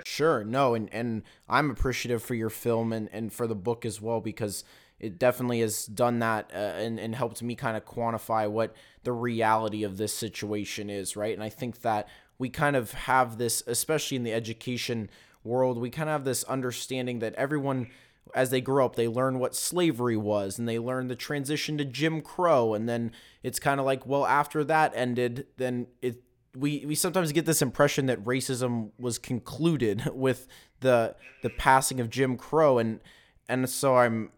sure, 0.06 0.44
no, 0.44 0.74
and 0.74 0.88
and 0.92 1.22
I'm 1.48 1.70
appreciative 1.70 2.22
for 2.22 2.34
your 2.34 2.50
film 2.50 2.92
and 2.92 3.08
and 3.12 3.32
for 3.32 3.46
the 3.46 3.54
book 3.54 3.84
as 3.84 4.00
well 4.00 4.20
because 4.20 4.64
it 4.98 5.18
definitely 5.18 5.60
has 5.60 5.86
done 5.86 6.20
that 6.20 6.50
uh, 6.54 6.56
and, 6.56 6.98
and 6.98 7.14
helped 7.14 7.42
me 7.42 7.54
kind 7.54 7.76
of 7.76 7.84
quantify 7.84 8.48
what 8.48 8.74
the 9.02 9.12
reality 9.12 9.82
of 9.82 9.98
this 9.98 10.14
situation 10.14 10.88
is, 10.88 11.16
right? 11.16 11.34
And 11.34 11.42
I 11.42 11.50
think 11.50 11.82
that 11.82 12.08
we 12.38 12.48
kind 12.48 12.76
of 12.76 12.92
have 12.92 13.38
this, 13.38 13.62
especially 13.66 14.16
in 14.16 14.24
the 14.24 14.32
education 14.32 15.10
world, 15.42 15.78
we 15.78 15.90
kind 15.90 16.08
of 16.08 16.12
have 16.12 16.24
this 16.24 16.44
understanding 16.44 17.18
that 17.20 17.34
everyone 17.34 17.88
as 18.34 18.50
they 18.50 18.60
grow 18.60 18.86
up, 18.86 18.96
they 18.96 19.06
learn 19.06 19.38
what 19.38 19.54
slavery 19.54 20.16
was 20.16 20.58
and 20.58 20.68
they 20.68 20.78
learn 20.78 21.08
the 21.08 21.14
transition 21.14 21.78
to 21.78 21.84
Jim 21.84 22.20
Crow. 22.20 22.74
And 22.74 22.88
then 22.88 23.12
it's 23.42 23.60
kind 23.60 23.78
of 23.78 23.86
like, 23.86 24.06
well, 24.06 24.26
after 24.26 24.64
that 24.64 24.92
ended, 24.96 25.46
then 25.56 25.86
it 26.02 26.22
we 26.56 26.84
we 26.86 26.94
sometimes 26.94 27.32
get 27.32 27.46
this 27.46 27.62
impression 27.62 28.06
that 28.06 28.22
racism 28.24 28.90
was 28.98 29.18
concluded 29.18 30.08
with 30.14 30.46
the 30.80 31.16
the 31.42 31.50
passing 31.50 32.00
of 32.00 32.10
Jim 32.10 32.36
Crow 32.36 32.78
and 32.78 33.00
and 33.48 33.68
so 33.68 33.96
I'm 33.96 34.30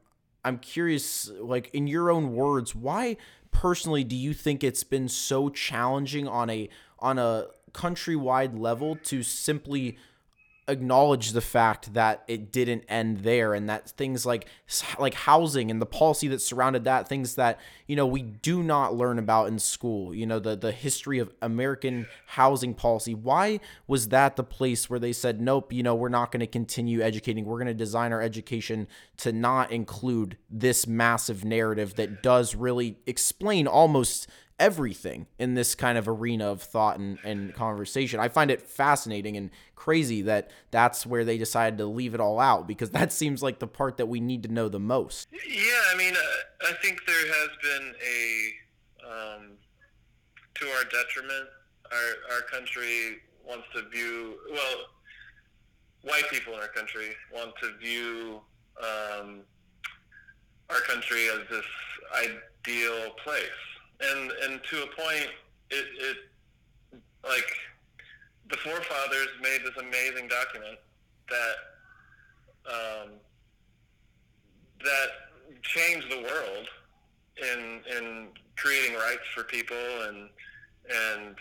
I'm 0.45 0.59
curious 0.59 1.31
like 1.41 1.71
in 1.75 1.87
your 1.87 2.11
own 2.11 2.35
words 2.35 2.75
why 2.75 3.17
personally 3.51 4.05
do 4.05 4.17
you 4.17 4.33
think 4.33 4.65
it's 4.65 4.85
been 4.85 5.09
so 5.09 5.49
challenging 5.49 6.27
on 6.27 6.49
a 6.51 6.69
on 6.99 7.19
a 7.19 7.47
countrywide 7.77 8.59
level 8.59 8.97
to 9.05 9.23
simply 9.23 9.97
acknowledge 10.69 11.31
the 11.31 11.41
fact 11.41 11.95
that 11.95 12.25
it 12.27 12.51
didn't 12.51 12.83
end 12.89 13.19
there 13.19 13.55
and 13.55 13.69
that 13.69 13.89
things 13.91 14.27
like 14.27 14.47
like 14.99 15.15
housing 15.15 15.71
and 15.71 15.81
the 15.81 15.87
policy 15.87 16.27
that 16.27 16.41
surrounded 16.41 16.83
that 16.83 17.09
things 17.09 17.37
that 17.37 17.61
you 17.87 17.95
know 17.95 18.07
we 18.07 18.21
do 18.21 18.63
not 18.65 18.93
learn 18.93 19.19
about 19.19 19.47
in 19.47 19.61
school 19.61 20.13
you 20.13 20.27
know 20.27 20.41
the 20.41 20.57
the 20.57 20.73
history 20.73 21.21
of 21.21 21.33
American 21.41 22.07
housing 22.27 22.75
policy. 22.75 23.15
Why 23.15 23.61
was 23.87 24.09
that 24.09 24.35
the 24.35 24.43
place 24.43 24.91
where 24.91 24.99
they 24.99 25.13
said 25.13 25.41
nope 25.41 25.73
you 25.73 25.83
know 25.83 25.95
we're 25.95 26.09
not 26.09 26.33
going 26.33 26.41
to 26.41 26.47
continue 26.47 27.01
educating. 27.01 27.45
We're 27.45 27.59
going 27.59 27.67
to 27.69 27.75
design 27.75 28.13
our 28.13 28.23
education 28.23 28.89
to 29.19 29.33
not 29.33 29.71
include 29.71 30.37
this 30.51 30.87
massive 30.87 31.45
narrative 31.45 31.95
that 31.95 32.23
does 32.25 32.57
really 32.57 32.99
explain 33.07 33.69
almost 33.69 34.27
everything 34.59 35.27
in 35.39 35.55
this 35.55 35.75
kind 35.75 35.99
of 35.99 36.09
arena 36.09 36.51
of 36.51 36.63
thought 36.63 36.99
and, 36.99 37.19
and 37.25 37.55
conversation. 37.55 38.19
I 38.19 38.29
find 38.29 38.51
it 38.51 38.63
fascinating 38.63 39.37
and 39.37 39.51
crazy 39.75 40.23
that 40.23 40.51
that's 40.71 41.05
where 41.05 41.25
they 41.25 41.37
decided 41.37 41.79
to 41.79 41.87
leave 41.87 42.15
it 42.15 42.21
all 42.21 42.41
out 42.41 42.67
because 42.67 42.91
that 42.91 43.13
seems 43.21 43.43
like 43.43 43.59
the 43.59 43.67
part 43.67 43.99
that 43.99 44.07
we 44.07 44.21
need 44.21 44.43
to 44.45 44.49
know 44.49 44.69
the 44.69 44.81
most. 44.81 45.29
Yeah, 45.33 45.81
I 45.93 45.97
mean, 45.97 46.15
uh, 46.15 46.69
I 46.69 46.73
think 46.83 47.01
there 47.07 47.27
has 47.27 47.49
been 47.63 47.95
a, 48.03 49.07
um, 49.07 49.43
to 50.55 50.67
our 50.67 50.85
detriment, 50.85 51.49
our, 51.93 52.35
our 52.37 52.43
country 52.43 53.19
wants 53.47 53.67
to 53.75 53.89
view, 53.91 54.37
well, 54.51 54.77
white 56.03 56.29
people 56.31 56.55
in 56.55 56.61
our 56.61 56.69
country 56.69 57.09
want 57.35 57.53
to 57.63 57.77
view 57.77 58.41
um, 58.81 59.41
our 60.71 60.81
country 60.81 61.29
as 61.29 61.41
this 61.51 61.65
ideal 62.15 63.11
place 63.23 63.76
and 64.01 64.31
and 64.45 64.61
to 64.71 64.83
a 64.83 64.87
point, 64.87 65.31
it, 65.71 65.87
it 65.99 66.17
like 67.25 67.51
the 68.51 68.57
forefathers 68.59 69.29
made 69.43 69.61
this 69.65 69.77
amazing 69.79 70.29
document 70.29 70.79
that 71.29 72.73
um, 72.73 73.11
that 74.85 75.09
changed 75.63 76.11
the 76.11 76.23
world 76.23 76.69
in 77.43 77.81
in 77.97 78.29
creating 78.57 78.97
rights 78.97 79.27
for 79.35 79.45
people 79.45 79.77
and 80.09 80.29
and 80.91 81.35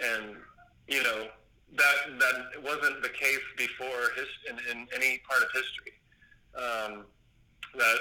and 0.00 0.36
you 0.88 1.02
know 1.02 1.26
that 1.76 2.18
that 2.18 2.62
wasn't 2.62 3.02
the 3.02 3.08
case 3.08 3.40
before 3.56 4.10
his, 4.16 4.26
in, 4.48 4.56
in 4.70 4.86
any 4.94 5.20
part 5.28 5.42
of 5.42 5.48
history. 5.52 5.92
Um, 6.56 7.04
that 7.76 7.98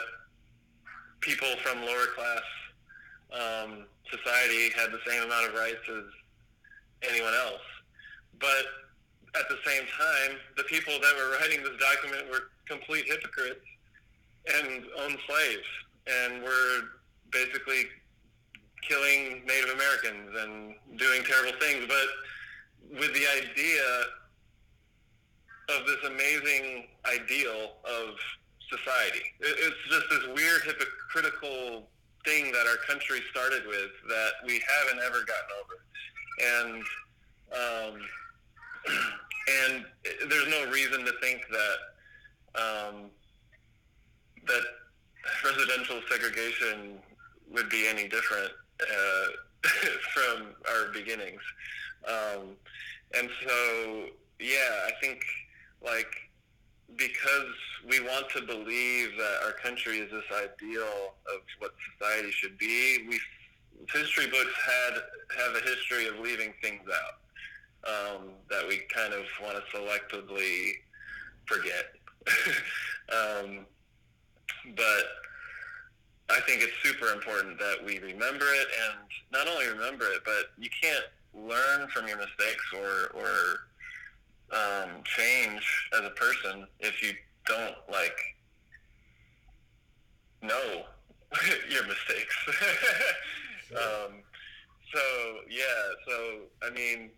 people 1.20 1.50
from 1.64 1.82
lower 1.82 2.08
class 2.16 2.44
um, 3.34 3.86
society 4.12 4.70
had 4.76 4.92
the 4.92 5.00
same 5.08 5.24
amount 5.24 5.48
of 5.48 5.54
rights 5.54 5.82
as 5.90 6.04
anyone 7.10 7.34
else. 7.34 7.66
But 8.40 8.66
at 9.40 9.50
the 9.50 9.58
same 9.66 9.84
time, 9.86 10.38
the 10.58 10.64
people 10.64 10.94
that 10.94 11.14
were 11.16 11.38
writing 11.38 11.64
this 11.64 11.78
document 11.80 12.30
were 12.30 12.52
complete 12.68 13.06
hypocrites 13.06 13.66
and 14.48 14.84
owned 15.02 15.18
slaves 15.28 15.68
and 16.08 16.44
were 16.44 16.82
basically 17.32 17.86
killing 18.88 19.42
Native 19.46 19.72
Americans 19.74 20.30
and 20.40 20.76
doing 21.00 21.24
terrible 21.24 21.58
things. 21.60 21.86
But 21.88 23.00
with 23.00 23.14
the 23.14 23.26
idea 23.42 23.84
of 25.70 25.88
this 25.88 25.98
amazing 26.06 26.88
ideal 27.06 27.74
of 27.84 28.16
society, 28.70 29.24
it's 29.40 29.76
just 29.90 30.06
this 30.10 30.28
weird 30.36 30.62
hypocritical 30.64 31.88
thing 32.26 32.52
that 32.52 32.66
our 32.68 32.78
country 32.88 33.20
started 33.32 33.66
with 33.68 33.92
that 34.08 34.32
we 34.46 34.62
haven't 34.68 35.00
ever 35.06 35.24
gotten 35.26 35.52
over, 35.62 35.76
and 36.62 36.84
um, 37.54 38.02
and 39.64 39.86
there's 40.30 40.50
no 40.50 40.70
reason 40.72 41.06
to 41.06 41.14
think 41.22 41.46
that 41.52 41.78
um, 42.62 43.10
that 44.48 44.64
residential 45.44 46.02
segregation 46.10 46.98
would 47.52 47.70
be 47.70 47.88
any 47.88 48.08
different 48.08 48.52
uh, 48.82 49.28
from 50.14 50.48
our 50.70 50.92
beginnings. 50.92 51.42
Um, 52.08 52.56
and 53.18 53.30
so, 53.46 54.06
yeah, 54.40 54.88
I 54.88 54.92
think 55.02 55.24
like 55.84 56.14
because 56.98 57.54
we 57.88 58.00
want 58.00 58.30
to 58.30 58.42
believe 58.42 59.12
that 59.18 59.40
our 59.46 59.54
country 59.54 60.00
is 60.00 60.12
this 60.12 60.24
ideal 60.32 61.14
of 61.34 61.42
what 61.60 61.72
society 61.94 62.32
should 62.32 62.58
be. 62.58 63.06
We 63.10 63.20
history 63.94 64.28
books 64.28 64.54
had 64.66 64.94
have 65.38 65.56
a 65.56 65.60
history 65.66 66.08
of 66.08 66.20
leaving 66.20 66.54
things 66.62 66.82
out 66.90 67.20
um, 67.88 68.30
that 68.50 68.68
we 68.68 68.82
kind 68.94 69.14
of 69.14 69.26
want 69.42 69.58
to 69.58 69.78
selectively 69.78 70.72
forget. 71.46 71.86
um, 73.10 73.66
but 74.76 75.06
I 76.30 76.40
think 76.48 76.64
it's 76.64 76.74
super 76.84 77.14
important 77.14 77.60
that 77.60 77.78
we 77.86 78.00
remember 78.00 78.46
it, 78.46 78.68
and 78.88 79.00
not 79.32 79.48
only 79.48 79.68
remember 79.68 80.06
it, 80.06 80.22
but 80.26 80.52
you 80.58 80.70
can't 80.82 81.06
learn 81.34 81.88
from 81.90 82.08
your 82.08 82.18
mistakes 82.18 82.66
or 82.74 83.20
or 83.20 83.60
um, 84.52 85.04
change 85.04 85.90
as 85.94 86.06
a 86.06 86.12
person 86.12 86.68
if 86.80 87.02
you 87.02 87.14
don't 87.46 87.76
like 87.92 88.18
know 90.42 90.84
your 91.70 91.84
mistakes. 91.88 92.36
um, 93.72 94.22
so 94.94 95.02
yeah, 95.50 95.64
so 96.08 96.40
I 96.64 96.70
mean, 96.72 97.10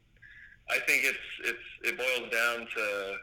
I 0.70 0.80
think 0.80 1.04
it's 1.04 1.18
it's 1.44 1.60
it 1.84 1.98
boils 1.98 2.32
down 2.32 2.68
to 2.76 3.16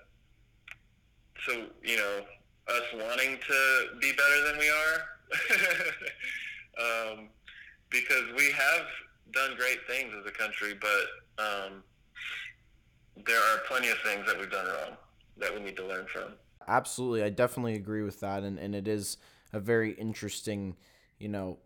so 1.46 1.66
you 1.82 1.96
know 1.96 2.20
us 2.68 2.82
wanting 2.94 3.38
to 3.46 3.86
be 4.00 4.12
better 4.12 4.48
than 4.48 4.58
we 4.58 4.70
are. 4.70 5.04
um, 7.14 7.28
because 7.90 8.24
we 8.36 8.50
have 8.52 8.86
done 9.32 9.56
great 9.56 9.78
things 9.88 10.12
as 10.18 10.26
a 10.26 10.30
country, 10.30 10.74
but 10.80 11.42
um, 11.42 11.82
there 13.26 13.38
are 13.38 13.58
plenty 13.68 13.88
of 13.88 13.98
things 14.04 14.26
that 14.26 14.38
we've 14.38 14.50
done 14.50 14.66
wrong 14.66 14.96
that 15.36 15.54
we 15.54 15.60
need 15.60 15.76
to 15.76 15.86
learn 15.86 16.06
from. 16.06 16.34
Absolutely. 16.66 17.22
I 17.22 17.30
definitely 17.30 17.74
agree 17.74 18.02
with 18.02 18.20
that. 18.20 18.42
And, 18.42 18.58
and 18.58 18.74
it 18.74 18.88
is 18.88 19.18
a 19.52 19.60
very 19.60 19.92
interesting, 19.92 20.76
you 21.18 21.28
know, 21.28 21.58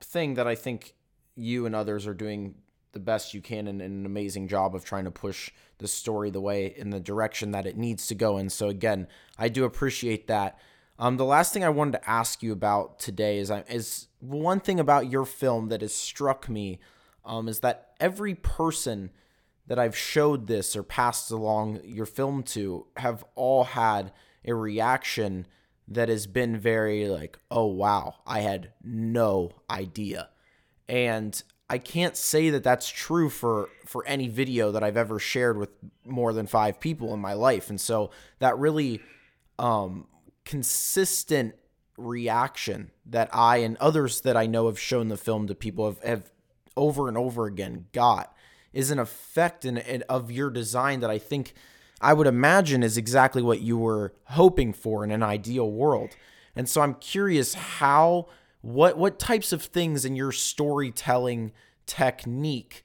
thing 0.00 0.34
that 0.34 0.46
I 0.46 0.54
think 0.54 0.94
you 1.34 1.66
and 1.66 1.74
others 1.74 2.06
are 2.06 2.14
doing 2.14 2.56
the 2.92 3.00
best 3.00 3.34
you 3.34 3.40
can 3.40 3.66
and, 3.66 3.82
and, 3.82 4.00
an 4.00 4.06
amazing 4.06 4.46
job 4.46 4.74
of 4.74 4.84
trying 4.84 5.04
to 5.04 5.10
push 5.10 5.50
the 5.78 5.88
story 5.88 6.30
the 6.30 6.40
way 6.40 6.72
in 6.76 6.90
the 6.90 7.00
direction 7.00 7.50
that 7.50 7.66
it 7.66 7.76
needs 7.76 8.06
to 8.06 8.14
go. 8.14 8.36
And 8.36 8.52
so 8.52 8.68
again, 8.68 9.08
I 9.36 9.48
do 9.48 9.64
appreciate 9.64 10.28
that. 10.28 10.58
Um, 10.96 11.16
the 11.16 11.24
last 11.24 11.52
thing 11.52 11.64
I 11.64 11.70
wanted 11.70 11.98
to 11.98 12.08
ask 12.08 12.40
you 12.40 12.52
about 12.52 13.00
today 13.00 13.38
is 13.38 13.50
is 13.68 14.06
one 14.20 14.60
thing 14.60 14.78
about 14.78 15.10
your 15.10 15.24
film 15.24 15.68
that 15.70 15.80
has 15.80 15.92
struck 15.92 16.48
me 16.48 16.78
um, 17.24 17.48
is 17.48 17.60
that 17.60 17.94
every 17.98 18.36
person 18.36 19.10
that 19.66 19.78
I've 19.78 19.96
showed 19.96 20.46
this 20.46 20.76
or 20.76 20.82
passed 20.82 21.30
along 21.30 21.80
your 21.84 22.06
film 22.06 22.42
to 22.44 22.86
have 22.96 23.24
all 23.34 23.64
had 23.64 24.12
a 24.44 24.54
reaction 24.54 25.46
that 25.88 26.08
has 26.08 26.26
been 26.26 26.58
very 26.58 27.08
like, 27.08 27.38
oh 27.50 27.66
wow, 27.66 28.16
I 28.26 28.40
had 28.40 28.72
no 28.82 29.52
idea. 29.70 30.30
And 30.88 31.42
I 31.68 31.78
can't 31.78 32.16
say 32.16 32.50
that 32.50 32.62
that's 32.62 32.88
true 32.88 33.30
for 33.30 33.68
for 33.86 34.06
any 34.06 34.28
video 34.28 34.70
that 34.72 34.82
I've 34.82 34.96
ever 34.96 35.18
shared 35.18 35.56
with 35.56 35.70
more 36.04 36.32
than 36.32 36.46
5 36.46 36.78
people 36.78 37.14
in 37.14 37.20
my 37.20 37.32
life. 37.32 37.70
And 37.70 37.80
so 37.80 38.10
that 38.38 38.58
really 38.58 39.00
um 39.58 40.06
consistent 40.44 41.54
reaction 41.96 42.90
that 43.06 43.30
I 43.32 43.58
and 43.58 43.76
others 43.78 44.22
that 44.22 44.36
I 44.36 44.46
know 44.46 44.66
have 44.66 44.78
shown 44.78 45.08
the 45.08 45.16
film 45.16 45.46
to 45.46 45.54
people 45.54 45.86
have, 45.86 46.02
have 46.02 46.30
over 46.76 47.08
and 47.08 47.16
over 47.16 47.46
again 47.46 47.86
got 47.92 48.34
is 48.74 48.90
an 48.90 48.98
effect 48.98 49.64
in, 49.64 49.78
in, 49.78 50.02
of 50.08 50.30
your 50.30 50.50
design 50.50 51.00
that 51.00 51.10
I 51.10 51.18
think 51.18 51.54
I 52.00 52.12
would 52.12 52.26
imagine 52.26 52.82
is 52.82 52.96
exactly 52.96 53.40
what 53.40 53.60
you 53.60 53.78
were 53.78 54.12
hoping 54.24 54.72
for 54.72 55.04
in 55.04 55.10
an 55.10 55.22
ideal 55.22 55.70
world. 55.70 56.10
And 56.54 56.68
so 56.68 56.80
I'm 56.80 56.94
curious 56.94 57.54
how 57.54 58.28
what 58.60 58.96
what 58.98 59.18
types 59.18 59.52
of 59.52 59.62
things 59.62 60.04
in 60.04 60.16
your 60.16 60.32
storytelling 60.32 61.52
technique 61.86 62.84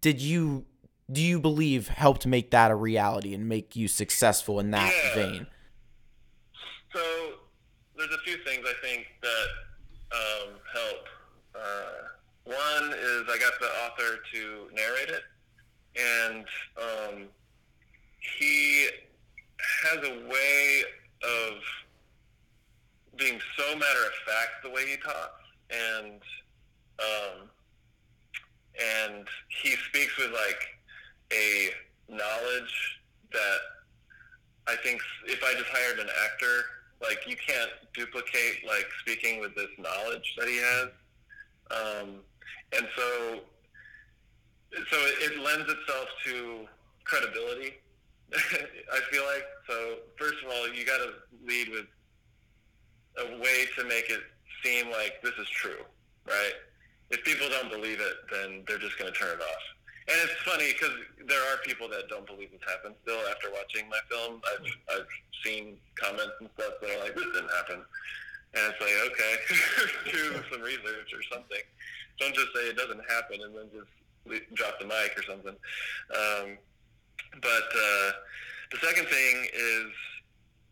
did 0.00 0.20
you 0.20 0.66
do 1.10 1.22
you 1.22 1.40
believe 1.40 1.88
helped 1.88 2.26
make 2.26 2.50
that 2.50 2.70
a 2.70 2.74
reality 2.74 3.34
and 3.34 3.48
make 3.48 3.74
you 3.74 3.88
successful 3.88 4.60
in 4.60 4.70
that 4.70 4.92
yeah. 4.92 5.14
vein? 5.14 5.46
So 6.94 7.00
there's 7.96 8.12
a 8.12 8.18
few 8.24 8.36
things 8.44 8.64
I 8.64 8.86
think 8.86 9.06
that 9.22 9.46
um, 10.12 10.54
help. 10.72 11.06
Uh, 11.54 12.17
one 12.48 12.92
is 12.92 13.24
I 13.28 13.38
got 13.38 13.52
the 13.60 13.68
author 13.84 14.18
to 14.32 14.68
narrate 14.74 15.10
it, 15.10 15.22
and 15.96 16.44
um, 16.78 17.28
he 18.38 18.88
has 19.84 19.98
a 19.98 20.28
way 20.28 20.82
of 21.22 21.60
being 23.16 23.38
so 23.56 23.74
matter 23.74 24.04
of 24.06 24.12
fact 24.26 24.62
the 24.62 24.70
way 24.70 24.86
he 24.86 24.96
talks, 24.96 25.44
and 25.70 26.20
um, 27.00 27.48
and 28.80 29.26
he 29.62 29.70
speaks 29.88 30.16
with 30.16 30.32
like 30.32 30.68
a 31.32 31.68
knowledge 32.08 33.00
that 33.32 33.58
I 34.66 34.76
think 34.76 35.02
if 35.26 35.42
I 35.44 35.52
just 35.52 35.68
hired 35.70 35.98
an 35.98 36.08
actor, 36.24 36.62
like 37.02 37.18
you 37.26 37.36
can't 37.36 37.70
duplicate 37.92 38.66
like 38.66 38.86
speaking 39.00 39.40
with 39.40 39.54
this 39.54 39.68
knowledge 39.78 40.34
that 40.38 40.48
he 40.48 40.56
has, 40.56 40.88
um, 41.70 42.14
and 42.72 42.86
so 42.96 43.40
so 44.72 44.96
it, 44.96 45.32
it 45.32 45.38
lends 45.40 45.70
itself 45.70 46.08
to 46.26 46.66
credibility. 47.04 47.74
I 48.34 49.00
feel 49.10 49.24
like 49.24 49.44
so. 49.66 49.96
First 50.16 50.36
of 50.44 50.50
all, 50.50 50.68
you 50.72 50.84
got 50.84 50.98
to 50.98 51.12
lead 51.46 51.70
with 51.70 51.86
a 53.18 53.38
way 53.38 53.64
to 53.78 53.84
make 53.84 54.10
it 54.10 54.20
seem 54.62 54.90
like 54.90 55.20
this 55.22 55.32
is 55.40 55.48
true, 55.48 55.82
right? 56.26 56.52
If 57.10 57.24
people 57.24 57.48
don't 57.48 57.70
believe 57.70 58.00
it, 58.00 58.16
then 58.30 58.64
they're 58.68 58.78
just 58.78 58.98
going 58.98 59.10
to 59.10 59.18
turn 59.18 59.38
it 59.38 59.40
off. 59.40 59.64
And 60.08 60.16
it's 60.24 60.40
funny 60.44 60.72
because 60.72 60.96
there 61.26 61.40
are 61.52 61.56
people 61.64 61.88
that 61.88 62.08
don't 62.08 62.26
believe 62.26 62.50
this 62.52 62.60
happened 62.64 62.94
still 63.02 63.20
after 63.28 63.48
watching 63.52 63.88
my 63.88 64.00
film. 64.08 64.40
I've, 64.44 64.64
I've 64.96 65.10
seen 65.44 65.76
comments 65.96 66.32
and 66.40 66.48
stuff 66.56 66.80
that 66.80 66.90
are 66.90 67.04
like, 67.04 67.14
this 67.14 67.24
didn't 67.24 67.52
happen. 67.52 67.80
And 68.56 68.72
it's 68.72 68.80
like, 68.80 68.96
okay, 69.12 69.32
do 70.12 70.40
some 70.50 70.62
research 70.62 71.12
or 71.12 71.22
something. 71.32 71.60
Don't 72.18 72.34
just 72.34 72.48
say 72.54 72.68
it 72.68 72.76
doesn't 72.76 73.02
happen 73.08 73.40
and 73.42 73.54
then 73.54 73.68
just 73.72 74.54
drop 74.54 74.78
the 74.80 74.86
mic 74.86 75.16
or 75.16 75.22
something. 75.22 75.54
Um, 76.14 76.58
but 77.40 77.68
uh, 77.74 78.10
the 78.72 78.78
second 78.82 79.06
thing 79.06 79.48
is, 79.54 79.92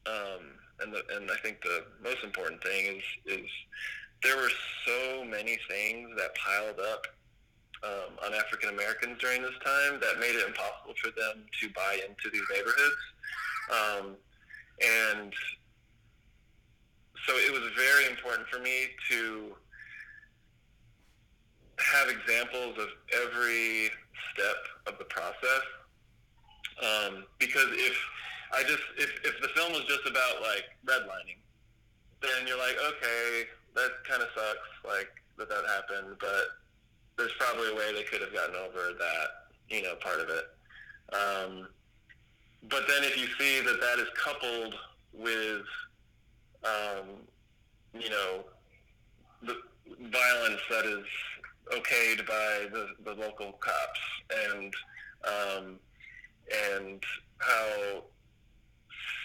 um, 0.07 0.43
and 0.81 0.93
the, 0.93 1.03
and 1.17 1.31
I 1.31 1.37
think 1.43 1.63
the 1.63 1.85
most 2.03 2.23
important 2.23 2.63
thing 2.63 2.97
is 2.97 3.03
is 3.27 3.51
there 4.23 4.37
were 4.37 4.51
so 4.87 5.25
many 5.25 5.59
things 5.69 6.11
that 6.17 6.35
piled 6.35 6.81
up 6.81 7.07
um, 7.85 8.17
on 8.25 8.35
African 8.35 8.71
Americans 8.71 9.19
during 9.21 9.43
this 9.43 9.55
time 9.65 10.01
that 10.01 10.19
made 10.19 10.35
it 10.35 10.47
impossible 10.47 10.95
for 11.01 11.11
them 11.11 11.45
to 11.61 11.69
buy 11.71 12.01
into 12.09 12.31
these 12.33 12.43
neighborhoods. 12.51 13.03
Um, 13.71 14.17
and 14.81 15.33
so 17.27 17.35
it 17.37 17.53
was 17.53 17.71
very 17.77 18.07
important 18.07 18.49
for 18.49 18.59
me 18.61 18.89
to 19.11 19.55
have 21.93 22.09
examples 22.09 22.77
of 22.79 22.89
every 23.25 23.91
step 24.33 24.61
of 24.87 24.99
the 24.99 25.05
process. 25.05 25.65
Um, 26.83 27.25
because 27.39 27.69
if 27.71 27.97
I 28.53 28.63
just 28.63 28.83
if, 28.99 29.11
if 29.25 29.41
the 29.41 29.49
film 29.49 29.73
was 29.73 29.85
just 29.85 30.07
about 30.07 30.43
like 30.43 30.65
redlining, 30.85 31.41
then 32.23 32.47
you're 32.47 32.59
like, 32.59 32.77
okay, 32.77 33.45
that 33.75 33.91
kind 34.09 34.23
of 34.23 34.29
sucks, 34.35 34.69
like 34.85 35.09
that 35.39 35.49
that 35.49 35.65
happened, 35.67 36.17
but 36.21 36.59
there's 37.17 37.33
probably 37.39 37.71
a 37.71 37.75
way 37.75 37.93
they 37.95 38.03
could 38.03 38.21
have 38.21 38.33
gotten 38.33 38.55
over 38.57 38.93
that, 38.99 39.29
you 39.69 39.83
know, 39.83 39.95
part 39.97 40.21
of 40.21 40.29
it. 40.29 40.45
Um, 41.15 41.69
but 42.69 42.87
then 42.89 43.05
if 43.05 43.17
you 43.17 43.27
see 43.39 43.61
that 43.65 43.81
that 43.81 43.99
is 43.99 44.09
coupled 44.17 44.75
with, 45.13 45.63
um, 46.65 47.07
you 47.95 48.11
know, 48.11 48.45
the 49.43 49.57
violence 50.11 50.61
that 50.71 50.85
is 50.85 51.05
okayed 51.73 52.27
by 52.27 52.69
the, 52.73 52.89
the 53.05 53.15
local 53.15 53.53
cops 53.53 54.01
and 54.51 54.75
um, 55.25 55.79
and 56.75 57.03
how 57.39 58.03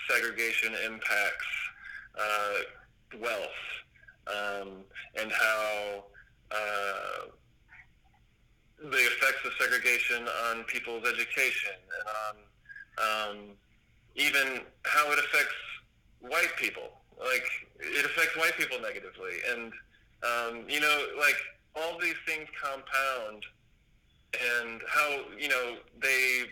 segregation 0.10 0.74
impacts 0.86 1.48
uh, 2.20 3.20
wealth 3.22 3.62
um, 4.28 4.70
and 5.20 5.32
how 5.32 6.04
uh, 6.52 7.28
the 8.90 8.98
effects 8.98 9.46
of 9.46 9.52
segregation 9.60 10.28
on 10.50 10.64
people's 10.64 11.08
education 11.08 11.78
and 12.00 12.38
on 13.08 13.38
um, 13.38 13.38
even 14.16 14.62
how 14.84 15.12
it 15.12 15.20
affects 15.20 15.56
white 16.20 16.56
people. 16.58 16.90
Like 17.20 17.46
it 17.80 18.06
affects 18.06 18.36
white 18.36 18.58
people 18.58 18.80
negatively, 18.82 19.34
and 19.52 19.72
um, 20.24 20.66
you 20.68 20.80
know, 20.80 21.06
like 21.20 21.38
all 21.76 22.00
these 22.00 22.16
things 22.26 22.48
compound, 22.62 23.44
and 24.34 24.82
how 24.88 25.20
you 25.38 25.50
know 25.50 25.78
they 26.02 26.44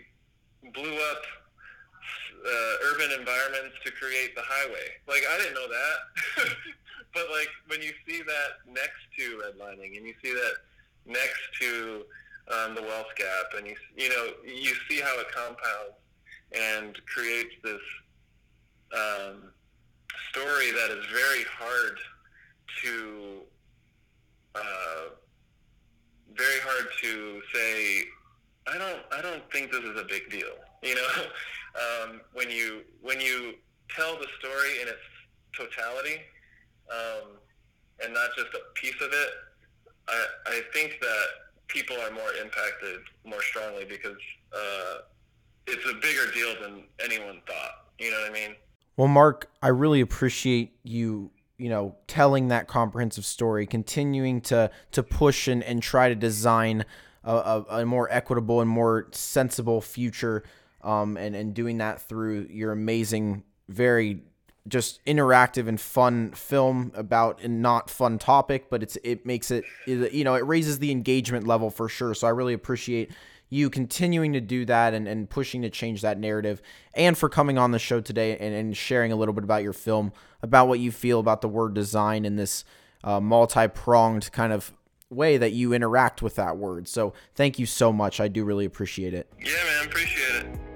blew 0.72 0.94
up 0.94 1.22
uh, 2.46 2.74
urban 2.92 3.10
environments 3.18 3.76
to 3.84 3.92
create 3.92 4.34
the 4.34 4.42
highway. 4.44 4.88
Like 5.08 5.22
I 5.30 5.38
didn't 5.38 5.54
know 5.54 5.68
that, 5.68 6.48
but 7.14 7.24
like 7.30 7.48
when 7.66 7.82
you 7.82 7.92
see 8.06 8.22
that 8.22 8.66
next 8.66 9.00
to 9.18 9.40
redlining, 9.44 9.96
and 9.96 10.06
you 10.06 10.14
see 10.22 10.32
that 10.32 10.54
next 11.06 11.40
to 11.60 12.04
um, 12.50 12.74
the 12.74 12.82
wealth 12.82 13.14
gap, 13.16 13.54
and 13.56 13.66
you 13.66 13.76
you 13.96 14.08
know 14.08 14.28
you 14.44 14.74
see 14.88 15.00
how 15.00 15.18
it 15.20 15.30
compounds 15.32 15.96
and 16.52 16.98
creates 17.06 17.54
this 17.62 17.80
um, 18.92 19.52
story 20.30 20.70
that 20.72 20.90
is 20.90 21.04
very 21.06 21.44
hard 21.44 21.98
to 22.82 23.40
uh, 24.54 25.14
very 26.34 26.60
hard 26.60 26.86
to 27.02 27.40
say. 27.54 28.02
I 28.66 28.78
don't. 28.78 29.00
I 29.12 29.22
don't 29.22 29.42
think 29.52 29.72
this 29.72 29.82
is 29.82 29.98
a 30.00 30.04
big 30.04 30.30
deal. 30.30 30.48
You 30.82 30.94
know, 30.94 31.24
um, 31.76 32.22
when 32.32 32.50
you 32.50 32.80
when 33.02 33.20
you 33.20 33.52
tell 33.94 34.16
the 34.16 34.26
story 34.38 34.80
in 34.80 34.88
its 34.88 34.96
totality, 35.54 36.22
um, 36.90 37.36
and 38.02 38.14
not 38.14 38.30
just 38.34 38.48
a 38.54 38.60
piece 38.80 38.94
of 39.02 39.10
it, 39.12 39.30
I, 40.08 40.26
I 40.46 40.60
think 40.72 40.96
that 41.02 41.26
people 41.68 41.96
are 41.96 42.10
more 42.10 42.32
impacted 42.42 43.00
more 43.24 43.42
strongly 43.42 43.84
because 43.84 44.16
uh, 44.54 44.98
it's 45.66 45.84
a 45.84 45.94
bigger 45.94 46.32
deal 46.32 46.54
than 46.62 46.84
anyone 47.04 47.40
thought. 47.46 47.86
You 47.98 48.10
know 48.10 48.20
what 48.22 48.30
I 48.30 48.32
mean? 48.32 48.56
Well, 48.96 49.08
Mark, 49.08 49.50
I 49.62 49.68
really 49.68 50.00
appreciate 50.00 50.72
you 50.82 51.30
you 51.60 51.68
know 51.68 51.94
telling 52.06 52.48
that 52.48 52.66
comprehensive 52.66 53.24
story 53.24 53.66
continuing 53.66 54.40
to 54.40 54.70
to 54.92 55.02
push 55.02 55.46
and, 55.46 55.62
and 55.62 55.82
try 55.82 56.08
to 56.08 56.14
design 56.14 56.84
a, 57.22 57.34
a, 57.34 57.64
a 57.80 57.86
more 57.86 58.08
equitable 58.10 58.62
and 58.62 58.70
more 58.70 59.08
sensible 59.12 59.80
future 59.80 60.42
um, 60.82 61.18
and 61.18 61.36
and 61.36 61.52
doing 61.52 61.78
that 61.78 62.00
through 62.00 62.46
your 62.50 62.72
amazing 62.72 63.44
very 63.68 64.22
just 64.68 65.04
interactive 65.04 65.68
and 65.68 65.80
fun 65.80 66.32
film 66.32 66.92
about 66.94 67.42
a 67.42 67.48
not 67.48 67.90
fun 67.90 68.18
topic 68.18 68.70
but 68.70 68.82
it's 68.82 68.96
it 69.04 69.26
makes 69.26 69.50
it, 69.50 69.64
it 69.86 70.12
you 70.12 70.24
know 70.24 70.34
it 70.34 70.46
raises 70.46 70.78
the 70.78 70.90
engagement 70.90 71.46
level 71.46 71.70
for 71.70 71.88
sure. 71.88 72.14
So 72.14 72.26
i 72.26 72.30
really 72.30 72.54
appreciate 72.54 73.10
you 73.50 73.68
continuing 73.68 74.32
to 74.32 74.40
do 74.40 74.64
that 74.64 74.94
and, 74.94 75.06
and 75.06 75.28
pushing 75.28 75.60
to 75.62 75.70
change 75.70 76.02
that 76.02 76.18
narrative 76.18 76.62
and 76.94 77.18
for 77.18 77.28
coming 77.28 77.58
on 77.58 77.72
the 77.72 77.78
show 77.78 78.00
today 78.00 78.38
and, 78.38 78.54
and 78.54 78.76
sharing 78.76 79.12
a 79.12 79.16
little 79.16 79.34
bit 79.34 79.44
about 79.44 79.62
your 79.62 79.72
film, 79.72 80.12
about 80.40 80.68
what 80.68 80.78
you 80.78 80.92
feel 80.92 81.18
about 81.20 81.40
the 81.40 81.48
word 81.48 81.74
design 81.74 82.24
in 82.24 82.36
this 82.36 82.64
uh, 83.02 83.20
multi 83.20 83.66
pronged 83.68 84.30
kind 84.32 84.52
of 84.52 84.72
way 85.10 85.36
that 85.36 85.52
you 85.52 85.72
interact 85.72 86.22
with 86.22 86.36
that 86.36 86.56
word. 86.56 86.86
So 86.86 87.12
thank 87.34 87.58
you 87.58 87.66
so 87.66 87.92
much. 87.92 88.20
I 88.20 88.28
do 88.28 88.44
really 88.44 88.64
appreciate 88.64 89.12
it. 89.12 89.30
Yeah, 89.40 89.52
man, 89.64 89.86
appreciate 89.86 90.44
it. 90.46 90.69